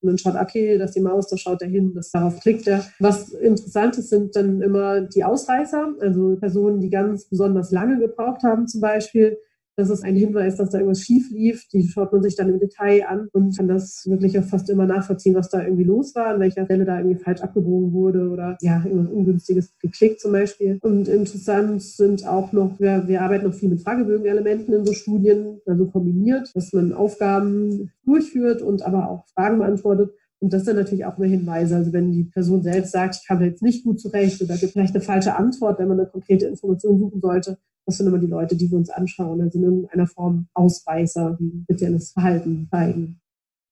Und 0.06 0.12
dann 0.12 0.18
schaut, 0.18 0.42
okay, 0.42 0.78
dass 0.78 0.92
die 0.92 1.02
Maus, 1.02 1.28
da 1.28 1.38
schaut 1.38 1.62
er 1.62 1.68
hin, 1.68 1.94
das 1.94 2.12
darauf 2.12 2.40
klickt 2.40 2.68
er. 2.68 2.86
Was 3.00 3.30
interessant 3.30 3.98
ist, 3.98 4.10
sind 4.10 4.36
dann 4.36 4.62
immer 4.62 5.02
die 5.02 5.24
Ausreißer, 5.24 5.96
also 6.00 6.36
Personen, 6.36 6.80
die 6.80 6.90
ganz 6.90 7.26
besonders 7.26 7.72
lange 7.72 8.00
gebraucht 8.00 8.44
haben 8.44 8.68
zum 8.68 8.82
Beispiel, 8.82 9.38
das 9.78 9.90
ist 9.90 10.04
ein 10.04 10.16
Hinweis, 10.16 10.56
dass 10.56 10.70
da 10.70 10.78
irgendwas 10.78 11.02
schief 11.02 11.30
lief. 11.32 11.68
Die 11.70 11.84
schaut 11.84 12.12
man 12.14 12.22
sich 12.22 12.36
dann 12.36 12.50
im 12.50 12.60
Detail 12.60 13.06
an 13.08 13.28
und 13.34 13.58
kann 13.58 13.68
das 13.68 14.06
wirklich 14.06 14.40
auch 14.40 14.44
fast 14.44 14.70
immer 14.70 14.86
nachvollziehen, 14.86 15.36
was 15.36 15.50
da 15.50 15.64
irgendwie 15.64 15.84
los 15.84 16.16
war, 16.16 16.28
an 16.28 16.40
welcher 16.40 16.66
Stelle 16.66 16.86
da 16.86 16.98
irgendwie 16.98 17.22
falsch 17.22 17.42
abgebogen 17.42 17.92
wurde 17.92 18.30
oder 18.30 18.58
ja, 18.62 18.84
irgendwas 18.86 19.12
Ungünstiges 19.12 19.78
geklickt 19.80 20.22
zum 20.22 20.32
Beispiel. 20.32 20.80
Und 20.82 21.08
interessant 21.08 21.82
sind 21.82 22.26
auch 22.26 22.54
noch, 22.54 22.80
wir, 22.80 23.08
wir 23.08 23.22
arbeiten 23.22 23.46
noch 23.46 23.54
viel 23.54 23.70
mit 23.70 23.82
Fragebögenelementen 23.82 24.74
in 24.74 24.86
so 24.86 24.94
Studien, 24.94 25.60
also 25.66 25.88
kombiniert, 25.88 26.52
dass 26.56 26.72
man 26.72 26.94
Aufgaben 26.94 27.92
durchführt 28.06 28.62
und 28.62 28.82
aber 28.84 29.10
auch 29.10 29.26
Fragen 29.34 29.60
beantwortet. 29.60 30.12
Und 30.40 30.54
das 30.54 30.66
sind 30.66 30.76
natürlich 30.76 31.06
auch 31.06 31.18
immer 31.18 31.28
Hinweise. 31.28 31.76
Also 31.76 31.92
wenn 31.92 32.12
die 32.12 32.26
Person 32.26 32.62
selbst 32.62 32.92
sagt, 32.92 33.18
ich 33.22 33.28
kam 33.28 33.40
da 33.40 33.46
jetzt 33.46 33.64
nicht 33.64 33.84
gut 33.84 34.00
zurecht 34.00 34.42
oder 34.42 34.58
gibt 34.58 34.74
vielleicht 34.74 34.96
eine 34.96 35.04
falsche 35.04 35.36
Antwort, 35.36 35.80
wenn 35.80 35.88
man 35.88 36.00
eine 36.00 36.10
konkrete 36.10 36.46
Information 36.46 37.00
suchen 37.00 37.20
sollte, 37.20 37.58
das 37.86 37.98
sind 37.98 38.08
immer 38.08 38.18
die 38.18 38.28
Leute, 38.28 38.56
die 38.56 38.70
wir 38.70 38.78
uns 38.78 38.90
anschauen. 38.90 39.42
Also 39.42 39.60
in 39.60 39.66
irgendeiner 39.66 40.08
Form 40.08 40.48
Ausreißer, 40.54 41.38
die 41.40 41.62
spezielles 41.64 42.12
Verhalten 42.12 42.68
zeigen. 42.72 43.22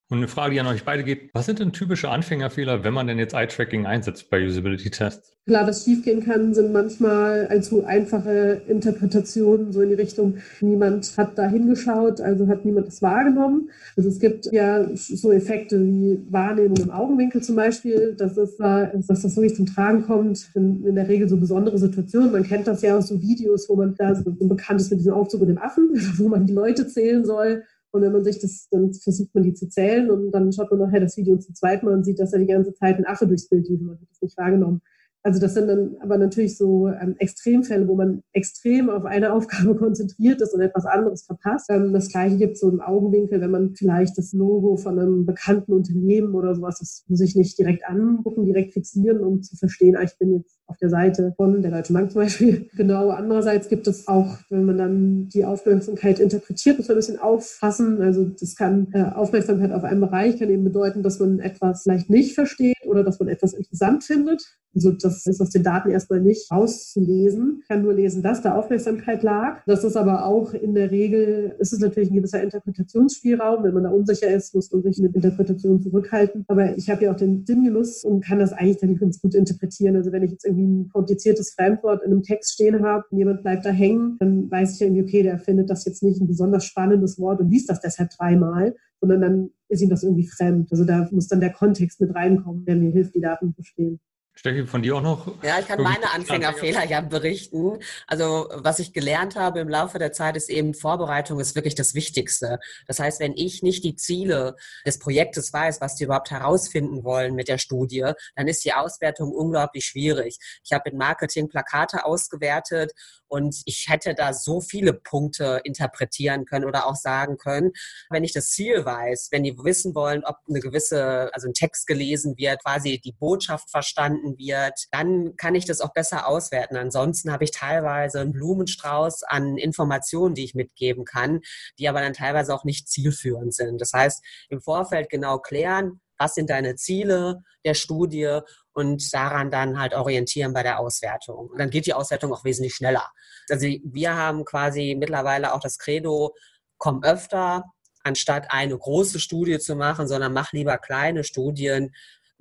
Und 0.10 0.18
eine 0.18 0.28
Frage, 0.28 0.54
die 0.54 0.60
an 0.60 0.68
euch 0.68 0.84
beide 0.84 1.04
geht. 1.04 1.30
Was 1.34 1.46
sind 1.46 1.60
denn 1.60 1.72
typische 1.72 2.10
Anfängerfehler, 2.10 2.84
wenn 2.84 2.94
man 2.94 3.08
denn 3.08 3.18
jetzt 3.18 3.34
Eye-Tracking 3.34 3.86
einsetzt 3.86 4.30
bei 4.30 4.46
Usability-Tests? 4.46 5.32
Klar, 5.46 5.68
was 5.68 5.84
schiefgehen 5.84 6.24
kann, 6.24 6.54
sind 6.54 6.72
manchmal 6.72 7.48
allzu 7.48 7.84
einfache 7.84 8.62
Interpretationen, 8.68 9.74
so 9.74 9.82
in 9.82 9.90
die 9.90 9.96
Richtung, 9.96 10.38
niemand 10.62 11.18
hat 11.18 11.38
da 11.38 11.48
hingeschaut, 11.48 12.22
also 12.22 12.48
hat 12.48 12.64
niemand 12.64 12.88
das 12.88 13.02
wahrgenommen. 13.02 13.70
Also 13.98 14.08
es 14.08 14.20
gibt 14.20 14.46
ja 14.54 14.88
so 14.94 15.34
Effekte 15.34 15.82
wie 15.84 16.20
Wahrnehmung 16.30 16.78
im 16.78 16.92
Augenwinkel 16.92 17.42
zum 17.42 17.58
Beispiel, 17.58 18.16
dass, 18.18 18.38
es 18.38 18.56
da, 18.56 18.86
dass 18.86 19.22
das 19.22 19.36
wirklich 19.36 19.56
zum 19.56 19.66
Tragen 19.66 20.04
kommt, 20.04 20.50
in, 20.54 20.86
in 20.86 20.96
der 20.96 21.10
Regel 21.10 21.28
so 21.28 21.38
besondere 21.38 21.78
Situationen. 21.78 22.32
Man 22.32 22.44
kennt 22.44 22.68
das 22.68 22.82
ja 22.82 22.98
aus 22.98 23.08
so 23.08 23.22
Videos, 23.22 23.68
wo 23.68 23.76
man 23.76 23.96
da 23.96 24.16
so 24.16 24.24
bekannt 24.32 24.80
ist 24.80 24.92
mit 24.92 25.00
diesem 25.00 25.14
Aufzug 25.14 25.42
und 25.42 25.48
dem 25.48 25.58
Affen, 25.58 25.90
wo 26.18 26.30
man 26.30 26.46
die 26.46 26.54
Leute 26.54 26.88
zählen 26.88 27.26
soll 27.26 27.64
und 27.94 28.02
wenn 28.02 28.12
man 28.12 28.24
sich 28.24 28.40
das, 28.40 28.68
dann 28.72 28.92
versucht 28.92 29.36
man 29.36 29.44
die 29.44 29.54
zu 29.54 29.70
zählen 29.70 30.10
und 30.10 30.32
dann 30.32 30.52
schaut 30.52 30.72
man 30.72 30.80
nachher 30.80 31.00
das 31.00 31.16
Video 31.16 31.38
zum 31.38 31.54
zweiten 31.54 31.86
Mal 31.86 31.94
und 31.94 32.04
sieht, 32.04 32.20
dass 32.20 32.32
da 32.32 32.40
die 32.40 32.48
ganze 32.48 32.74
Zeit 32.74 32.98
ein 32.98 33.06
Affe 33.06 33.28
durchs 33.28 33.48
Bild 33.48 33.70
lief. 33.70 33.82
Man 33.82 34.00
hat 34.00 34.10
das 34.10 34.22
nicht 34.22 34.38
wahrgenommen. 34.38 34.82
Also 35.26 35.40
das 35.40 35.54
sind 35.54 35.68
dann 35.68 35.96
aber 36.02 36.18
natürlich 36.18 36.58
so 36.58 36.90
ähm, 36.90 37.16
Extremfälle, 37.20 37.88
wo 37.88 37.96
man 37.96 38.24
extrem 38.34 38.90
auf 38.90 39.06
eine 39.06 39.32
Aufgabe 39.34 39.76
konzentriert 39.76 40.42
ist 40.42 40.56
und 40.56 40.62
etwas 40.62 40.86
anderes 40.86 41.24
verpasst. 41.24 41.70
Ähm, 41.70 41.94
das 41.94 42.10
gleiche 42.10 42.38
gibt 42.38 42.54
es 42.54 42.62
so 42.62 42.70
im 42.70 42.82
Augenwinkel, 42.82 43.40
wenn 43.40 43.52
man 43.52 43.76
vielleicht 43.76 44.18
das 44.18 44.34
Logo 44.34 44.76
von 44.76 45.00
einem 45.00 45.26
bekannten 45.28 45.72
Unternehmen 45.72 46.34
oder 46.34 46.56
sowas, 46.56 46.80
das 46.80 47.06
muss 47.08 47.22
ich 47.22 47.36
nicht 47.36 47.58
direkt 47.60 47.88
angucken, 47.88 48.46
direkt 48.46 48.74
fixieren, 48.74 49.24
um 49.24 49.44
zu 49.44 49.56
verstehen, 49.56 49.96
ah, 49.96 50.04
ich 50.04 50.18
bin 50.18 50.34
jetzt 50.34 50.60
auf 50.68 50.78
der 50.78 50.90
Seite 50.90 51.34
von 51.38 51.62
der 51.62 51.72
Deutschen 51.72 51.94
Bank 51.94 52.12
zum 52.12 52.22
Beispiel. 52.22 52.70
Genau, 52.76 53.10
andererseits 53.10 53.70
gibt 53.70 53.88
es 53.88 54.08
auch, 54.08 54.38
wenn 54.50 54.66
man 54.66 54.78
dann 54.78 55.30
die 55.30 55.46
Aufmerksamkeit 55.46 56.20
interpretiert, 56.20 56.78
muss 56.78 56.88
man 56.88 56.96
ein 56.96 57.00
bisschen 57.00 57.20
auffassen. 57.20 58.02
Also 58.02 58.26
das 58.26 58.56
kann 58.56 58.88
äh, 58.94 59.04
Aufmerksamkeit 59.04 59.72
auf 59.72 59.84
einen 59.84 60.02
Bereich 60.02 60.40
kann 60.40 60.50
eben 60.50 60.64
bedeuten, 60.64 61.04
dass 61.04 61.20
man 61.20 61.40
etwas 61.40 61.84
vielleicht 61.84 62.10
nicht 62.10 62.34
versteht 62.34 62.78
oder 62.86 63.04
dass 63.04 63.20
man 63.20 63.30
etwas 63.30 63.54
interessant 63.54 64.04
findet. 64.04 64.58
Also 64.76 64.92
das 64.92 65.26
ist 65.28 65.40
aus 65.40 65.52
den 65.52 65.64
Daten 65.64 65.92
erstmal 65.92 66.20
nicht 66.20 66.50
auszulesen. 66.50 67.60
Ich 67.62 67.68
kann 67.68 67.84
nur 67.84 67.94
lesen, 67.94 68.24
dass 68.24 68.42
da 68.42 68.56
Aufmerksamkeit 68.56 69.22
lag. 69.22 69.62
Das 69.68 69.84
ist 69.84 69.96
aber 69.96 70.26
auch 70.26 70.54
in 70.54 70.74
der 70.74 70.90
Regel, 70.90 71.56
ist 71.60 71.74
es 71.74 71.80
natürlich 71.80 72.10
ein 72.10 72.16
gewisser 72.16 72.42
Interpretationsspielraum. 72.42 73.64
Wenn 73.64 73.74
man 73.74 73.84
da 73.84 73.90
unsicher 73.90 74.30
ist, 74.30 74.56
muss 74.56 74.72
man 74.72 74.82
sich 74.82 74.98
mit 74.98 75.16
Interpretation 75.16 75.82
zurückhalten. 75.82 76.44
Aber 76.48 76.76
ich 76.76 76.90
habe 76.90 77.04
ja 77.06 77.12
auch 77.12 77.16
den 77.16 77.44
Stimulus 77.44 78.04
und 78.04 78.26
kann 78.26 78.40
das 78.40 78.52
eigentlich 78.52 78.78
dann 78.78 78.98
ganz 78.98 79.22
gut 79.22 79.36
interpretieren. 79.36 79.96
Also 79.96 80.12
wenn 80.12 80.24
ich 80.24 80.32
jetzt 80.32 80.46
irgendwie 80.54 80.84
ein 80.84 80.90
kompliziertes 80.90 81.54
Fremdwort 81.54 82.04
in 82.04 82.12
einem 82.12 82.24
Text 82.24 82.54
stehen 82.54 82.84
habe 82.84 83.04
und 83.10 83.18
jemand 83.18 83.44
bleibt 83.44 83.66
da 83.66 83.70
hängen, 83.70 84.18
dann 84.20 84.50
weiß 84.50 84.76
ich 84.76 84.82
irgendwie, 84.82 85.04
okay, 85.04 85.24
der 85.24 85.40
findet 85.40 85.70
das 85.70 85.86
jetzt 85.86 86.04
nicht 86.04 86.22
ein 86.22 86.28
besonders 86.28 86.66
spannendes 86.66 87.20
Wort 87.20 87.40
und 87.40 87.50
liest 87.50 87.70
das 87.70 87.82
deshalb 87.82 88.10
dreimal, 88.12 88.76
sondern 89.02 89.22
dann 89.22 89.50
ist 89.68 89.82
ihm 89.82 89.90
das 89.90 90.04
irgendwie 90.04 90.28
fremd. 90.28 90.72
Also 90.72 90.86
da 90.86 91.08
muss 91.12 91.28
dann 91.28 91.40
der 91.40 91.52
Kontext 91.52 92.00
mit 92.00 92.16
reinkommen, 92.16 92.66
der 92.66 92.76
mir 92.76 92.92
hilft, 92.92 93.16
die 93.16 93.22
Daten 93.22 93.48
zu 93.48 93.54
verstehen. 93.56 94.00
Steffi, 94.36 94.66
von 94.66 94.82
dir 94.82 94.96
auch 94.96 95.02
noch? 95.02 95.44
Ja, 95.44 95.60
ich 95.60 95.68
kann 95.68 95.82
meine 95.82 96.12
Anfängerfehler 96.12 96.86
ja 96.86 97.02
berichten. 97.02 97.80
Also 98.08 98.50
was 98.52 98.80
ich 98.80 98.92
gelernt 98.92 99.36
habe 99.36 99.60
im 99.60 99.70
Laufe 99.70 100.00
der 100.00 100.12
Zeit 100.12 100.36
ist 100.36 100.50
eben, 100.50 100.74
Vorbereitung 100.74 101.40
ist 101.40 101.56
wirklich 101.56 101.76
das 101.76 101.94
Wichtigste. 101.94 102.60
Das 102.88 103.00
heißt, 103.00 103.20
wenn 103.20 103.34
ich 103.38 103.62
nicht 103.62 103.84
die 103.84 103.96
Ziele 103.96 104.56
des 104.86 104.98
Projektes 104.98 105.54
weiß, 105.54 105.82
was 105.82 105.96
die 105.96 106.06
überhaupt 106.06 106.32
herausfinden 106.32 107.04
wollen 107.04 107.36
mit 107.36 107.48
der 107.48 107.60
Studie, 107.60 108.12
dann 108.36 108.48
ist 108.48 108.66
die 108.66 108.74
Auswertung 108.74 109.32
unglaublich 109.32 109.86
schwierig. 109.86 110.40
Ich 110.64 110.74
habe 110.74 110.90
in 110.90 110.98
Marketing 110.98 111.48
Plakate 111.48 112.04
ausgewertet 112.04 112.92
und 113.28 113.62
ich 113.66 113.86
hätte 113.90 114.14
da 114.14 114.32
so 114.32 114.62
viele 114.62 114.94
Punkte 114.94 115.62
interpretieren 115.64 116.46
können 116.46 116.66
oder 116.66 116.86
auch 116.86 116.96
sagen 116.96 117.38
können, 117.38 117.72
wenn 118.10 118.24
ich 118.24 118.32
das 118.32 118.50
Ziel 118.50 118.86
weiß, 118.86 119.30
wenn 119.32 119.44
die 119.44 119.58
wissen 119.58 119.96
wollen, 119.96 120.24
ob 120.24 120.38
eine 120.48 120.60
gewisse, 120.60 121.34
also 121.34 121.48
ein 121.48 121.54
Text 121.54 121.88
gelesen 121.88 122.38
wird, 122.38 122.64
quasi 122.64 123.00
die 123.00 123.14
Botschaft 123.14 123.72
verstanden 123.72 124.23
verstanden 124.24 124.38
wird, 124.38 124.86
dann 124.92 125.36
kann 125.38 125.56
ich 125.56 125.66
das 125.66 125.82
auch 125.82 125.94
besser 125.94 126.28
auswerten. 126.28 126.76
Ansonsten 126.76 127.32
habe 127.32 127.44
ich 127.44 127.52
teilweise 127.52 128.22
einen 128.22 128.32
Blumenstrauß 128.32 129.24
an 129.24 129.58
Informationen, 129.58 130.36
die 130.36 130.44
ich 130.44 130.56
mitgeben 130.56 131.06
kann, 131.06 131.42
die 131.80 131.88
aber 131.88 132.02
dann 132.02 132.14
teilweise 132.14 132.54
auch 132.54 132.64
nicht 132.64 132.88
zielführend 132.90 133.54
sind. 133.54 133.82
Das 133.82 133.94
heißt, 133.94 134.24
im 134.50 134.62
Vorfeld 134.62 135.10
genau 135.10 135.40
klären, 135.40 136.02
was 136.18 136.36
sind 136.36 136.50
deine 136.50 136.76
Ziele 136.76 137.42
der 137.66 137.74
Studie 137.74 138.40
und 138.74 139.14
daran 139.14 139.52
dann 139.52 139.80
halt 139.80 139.94
orientieren 139.94 140.54
bei 140.54 140.64
der 140.64 140.80
Auswertung. 140.80 141.50
Und 141.50 141.60
dann 141.60 141.70
geht 141.70 141.86
die 141.86 141.94
Auswertung 141.94 142.34
auch 142.34 142.44
wesentlich 142.44 142.76
schneller. 142.76 143.12
Also 143.50 143.68
wir 143.68 144.16
haben 144.16 144.46
quasi 144.46 144.96
mittlerweile 144.98 145.54
auch 145.54 145.60
das 145.60 145.78
Credo, 145.78 146.34
komm 146.78 147.04
öfter, 147.04 147.64
anstatt 148.04 148.48
eine 148.50 148.78
große 148.78 149.20
Studie 149.20 149.60
zu 149.60 149.76
machen, 149.76 150.08
sondern 150.08 150.34
mach 150.34 150.52
lieber 150.54 150.78
kleine 150.78 151.24
Studien, 151.24 151.94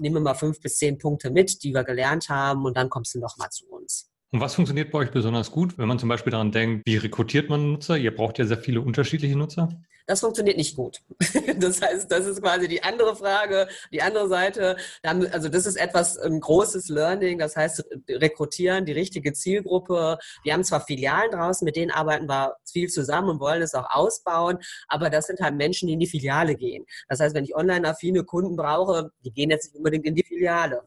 nehmen 0.03 0.17
wir 0.17 0.21
mal 0.21 0.35
fünf 0.35 0.61
bis 0.61 0.77
zehn 0.77 0.99
Punkte 0.99 1.31
mit, 1.31 1.63
die 1.63 1.73
wir 1.73 1.85
gelernt 1.85 2.29
haben 2.29 2.65
und 2.65 2.77
dann 2.77 2.91
kommst 2.91 3.15
du 3.15 3.21
nochmal 3.21 3.49
zu 3.51 3.67
uns. 3.71 4.11
Und 4.33 4.41
was 4.41 4.55
funktioniert 4.55 4.91
bei 4.91 4.99
euch 4.99 5.11
besonders 5.11 5.51
gut, 5.51 5.77
wenn 5.79 5.89
man 5.89 5.99
zum 5.99 6.09
Beispiel 6.09 6.31
daran 6.31 6.53
denkt, 6.53 6.87
wie 6.87 6.97
rekrutiert 6.97 7.51
man 7.51 7.73
Nutzer? 7.73 7.97
Ihr 7.97 8.15
braucht 8.15 8.39
ja 8.39 8.47
sehr 8.47 8.59
viele 8.59 8.81
unterschiedliche 8.81 9.37
Nutzer. 9.37 9.69
Das 10.07 10.21
funktioniert 10.21 10.57
nicht 10.57 10.77
gut. 10.77 11.01
Das 11.57 11.81
heißt, 11.81 12.11
das 12.11 12.27
ist 12.27 12.43
quasi 12.43 12.67
die 12.67 12.83
andere 12.83 13.15
Frage, 13.15 13.69
die 13.93 14.03
andere 14.03 14.29
Seite. 14.29 14.77
Also 15.03 15.49
das 15.49 15.67
ist 15.67 15.77
etwas 15.77 16.19
ein 16.19 16.41
großes 16.41 16.89
Learning. 16.89 17.39
Das 17.39 17.57
heißt, 17.57 17.85
rekrutieren 18.09 18.85
die 18.85 18.93
richtige 18.93 19.33
Zielgruppe. 19.33 20.19
Wir 20.43 20.55
haben 20.55 20.65
zwar 20.65 20.81
Filialen 20.81 21.31
draußen, 21.31 21.65
mit 21.65 21.77
denen 21.77 21.91
arbeiten 21.91 22.29
wir 22.29 22.57
viel 22.65 22.89
zusammen 22.89 23.29
und 23.29 23.41
wollen 23.41 23.63
es 23.63 23.75
auch 23.75 23.89
ausbauen, 23.91 24.59
aber 24.89 25.11
das 25.11 25.27
sind 25.27 25.41
halt 25.41 25.55
Menschen, 25.55 25.87
die 25.87 25.95
in 25.95 26.01
die 26.01 26.07
Filiale 26.07 26.55
gehen. 26.55 26.87
Das 27.09 27.21
heißt, 27.21 27.35
wenn 27.35 27.45
ich 27.45 27.55
online 27.55 27.89
affine 27.89 28.25
Kunden 28.25 28.57
brauche, 28.57 29.11
die 29.25 29.33
gehen 29.33 29.51
jetzt 29.51 29.67
nicht 29.67 29.77
unbedingt 29.77 30.07
in 30.07 30.15
die 30.15 30.25
Filiale. 30.25 30.83